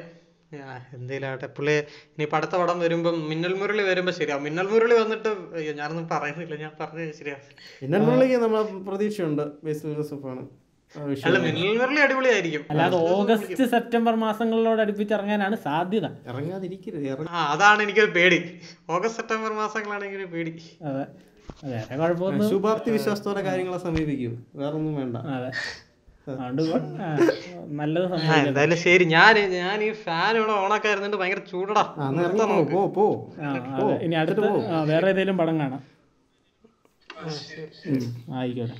എന്തേലാട്ടെ 0.94 1.46
പുള്ളി 1.46 1.72
ഇനി 2.14 2.26
അടുത്ത 2.34 2.56
പടം 2.56 2.80
വരുമ്പം 2.80 3.28
മിന്നൽ 3.28 3.54
മുരളി 3.54 3.82
വരുമ്പോ 3.82 4.12
ശരിയാ. 4.12 4.38
മിന്നൽ 4.38 4.66
മുരളി 4.66 4.94
വന്നിട്ട് 4.94 5.28
അയ്യോ 5.28 5.72
ഞാനൊന്നും 5.72 6.08
പറയുന്നില്ല. 6.08 6.56
ഞാൻ 6.56 6.72
പറഞ്ഞത് 6.80 7.14
ശരിയാ. 7.14 7.36
മിന്നൽ 7.82 7.98
മുരളിക്ക് 7.98 8.34
നമ്മളെ 8.34 8.62
പ്രതീക്ഷയുണ്ട്. 8.62 9.42
ബേസിൽ 9.64 9.94
ജോസഫാണ്. 9.94 10.44
അടിപൊളിയായിരിക്കും. 12.04 12.62
അല്ലാതെ 12.70 12.96
ഓഗസ്റ്റ് 12.96 13.64
സെപ്റ്റംബർ 13.64 14.14
മാസങ്ങളിലോട് 14.14 14.80
അടുപ്പിച്ച് 14.80 15.14
ഇറങ്ങാനാണ് 15.14 15.56
സാധ്യത. 15.56 16.06
ഇറങ്ങാതിരിക്കരുത് 16.30 17.28
ആ 17.30 17.44
അതാണ് 17.52 17.82
എനിക്ക് 17.82 18.04
പേടി. 18.18 18.38
ഓഗസ്റ്റ് 18.90 19.18
സെപ്റ്റംബർ 19.20 19.52
മാസങ്ങളാണ് 19.52 20.04
എനിക്കൊരു 20.04 20.28
പേടി. 20.34 20.52
അതെ. 20.82 21.04
വേറെ 21.64 21.96
കുഴപ്പമൊന്നും 21.96 22.50
ശുഭാപ്തി 22.50 22.90
വിശ്വാസത്തോടെ 22.90 23.40
കാര്യങ്ങളെ 23.40 23.78
സമീപിക്കും. 23.78 24.46
വേറൊന്നും 24.56 24.94
വേണ്ട. 24.94 25.16
അതെ. 25.16 25.50
നല്ലത് 27.80 28.14
എന്തായാലും 28.48 28.76
ശരി. 28.76 29.04
ഞാൻ 29.04 29.34
ഞാൻ 29.50 29.84
ഈ 29.84 29.92
ഫാൻ 30.04 30.36
ഇവിടെ 30.36 30.52
ഓണാക്കായിരുന്നിട്ട് 30.52 31.16
ഭയങ്കര 31.16 31.38
ചൂടടാ. 31.52 31.84
ഇനി 34.04 34.14
അടുത്ത 34.14 34.40
വേറെ 34.92 35.08
ഏതെങ്കിലും 35.08 35.38
പടം 35.38 35.58
കാണാം. 35.60 35.82
ആയിക്കോട്ടെ. 38.38 38.76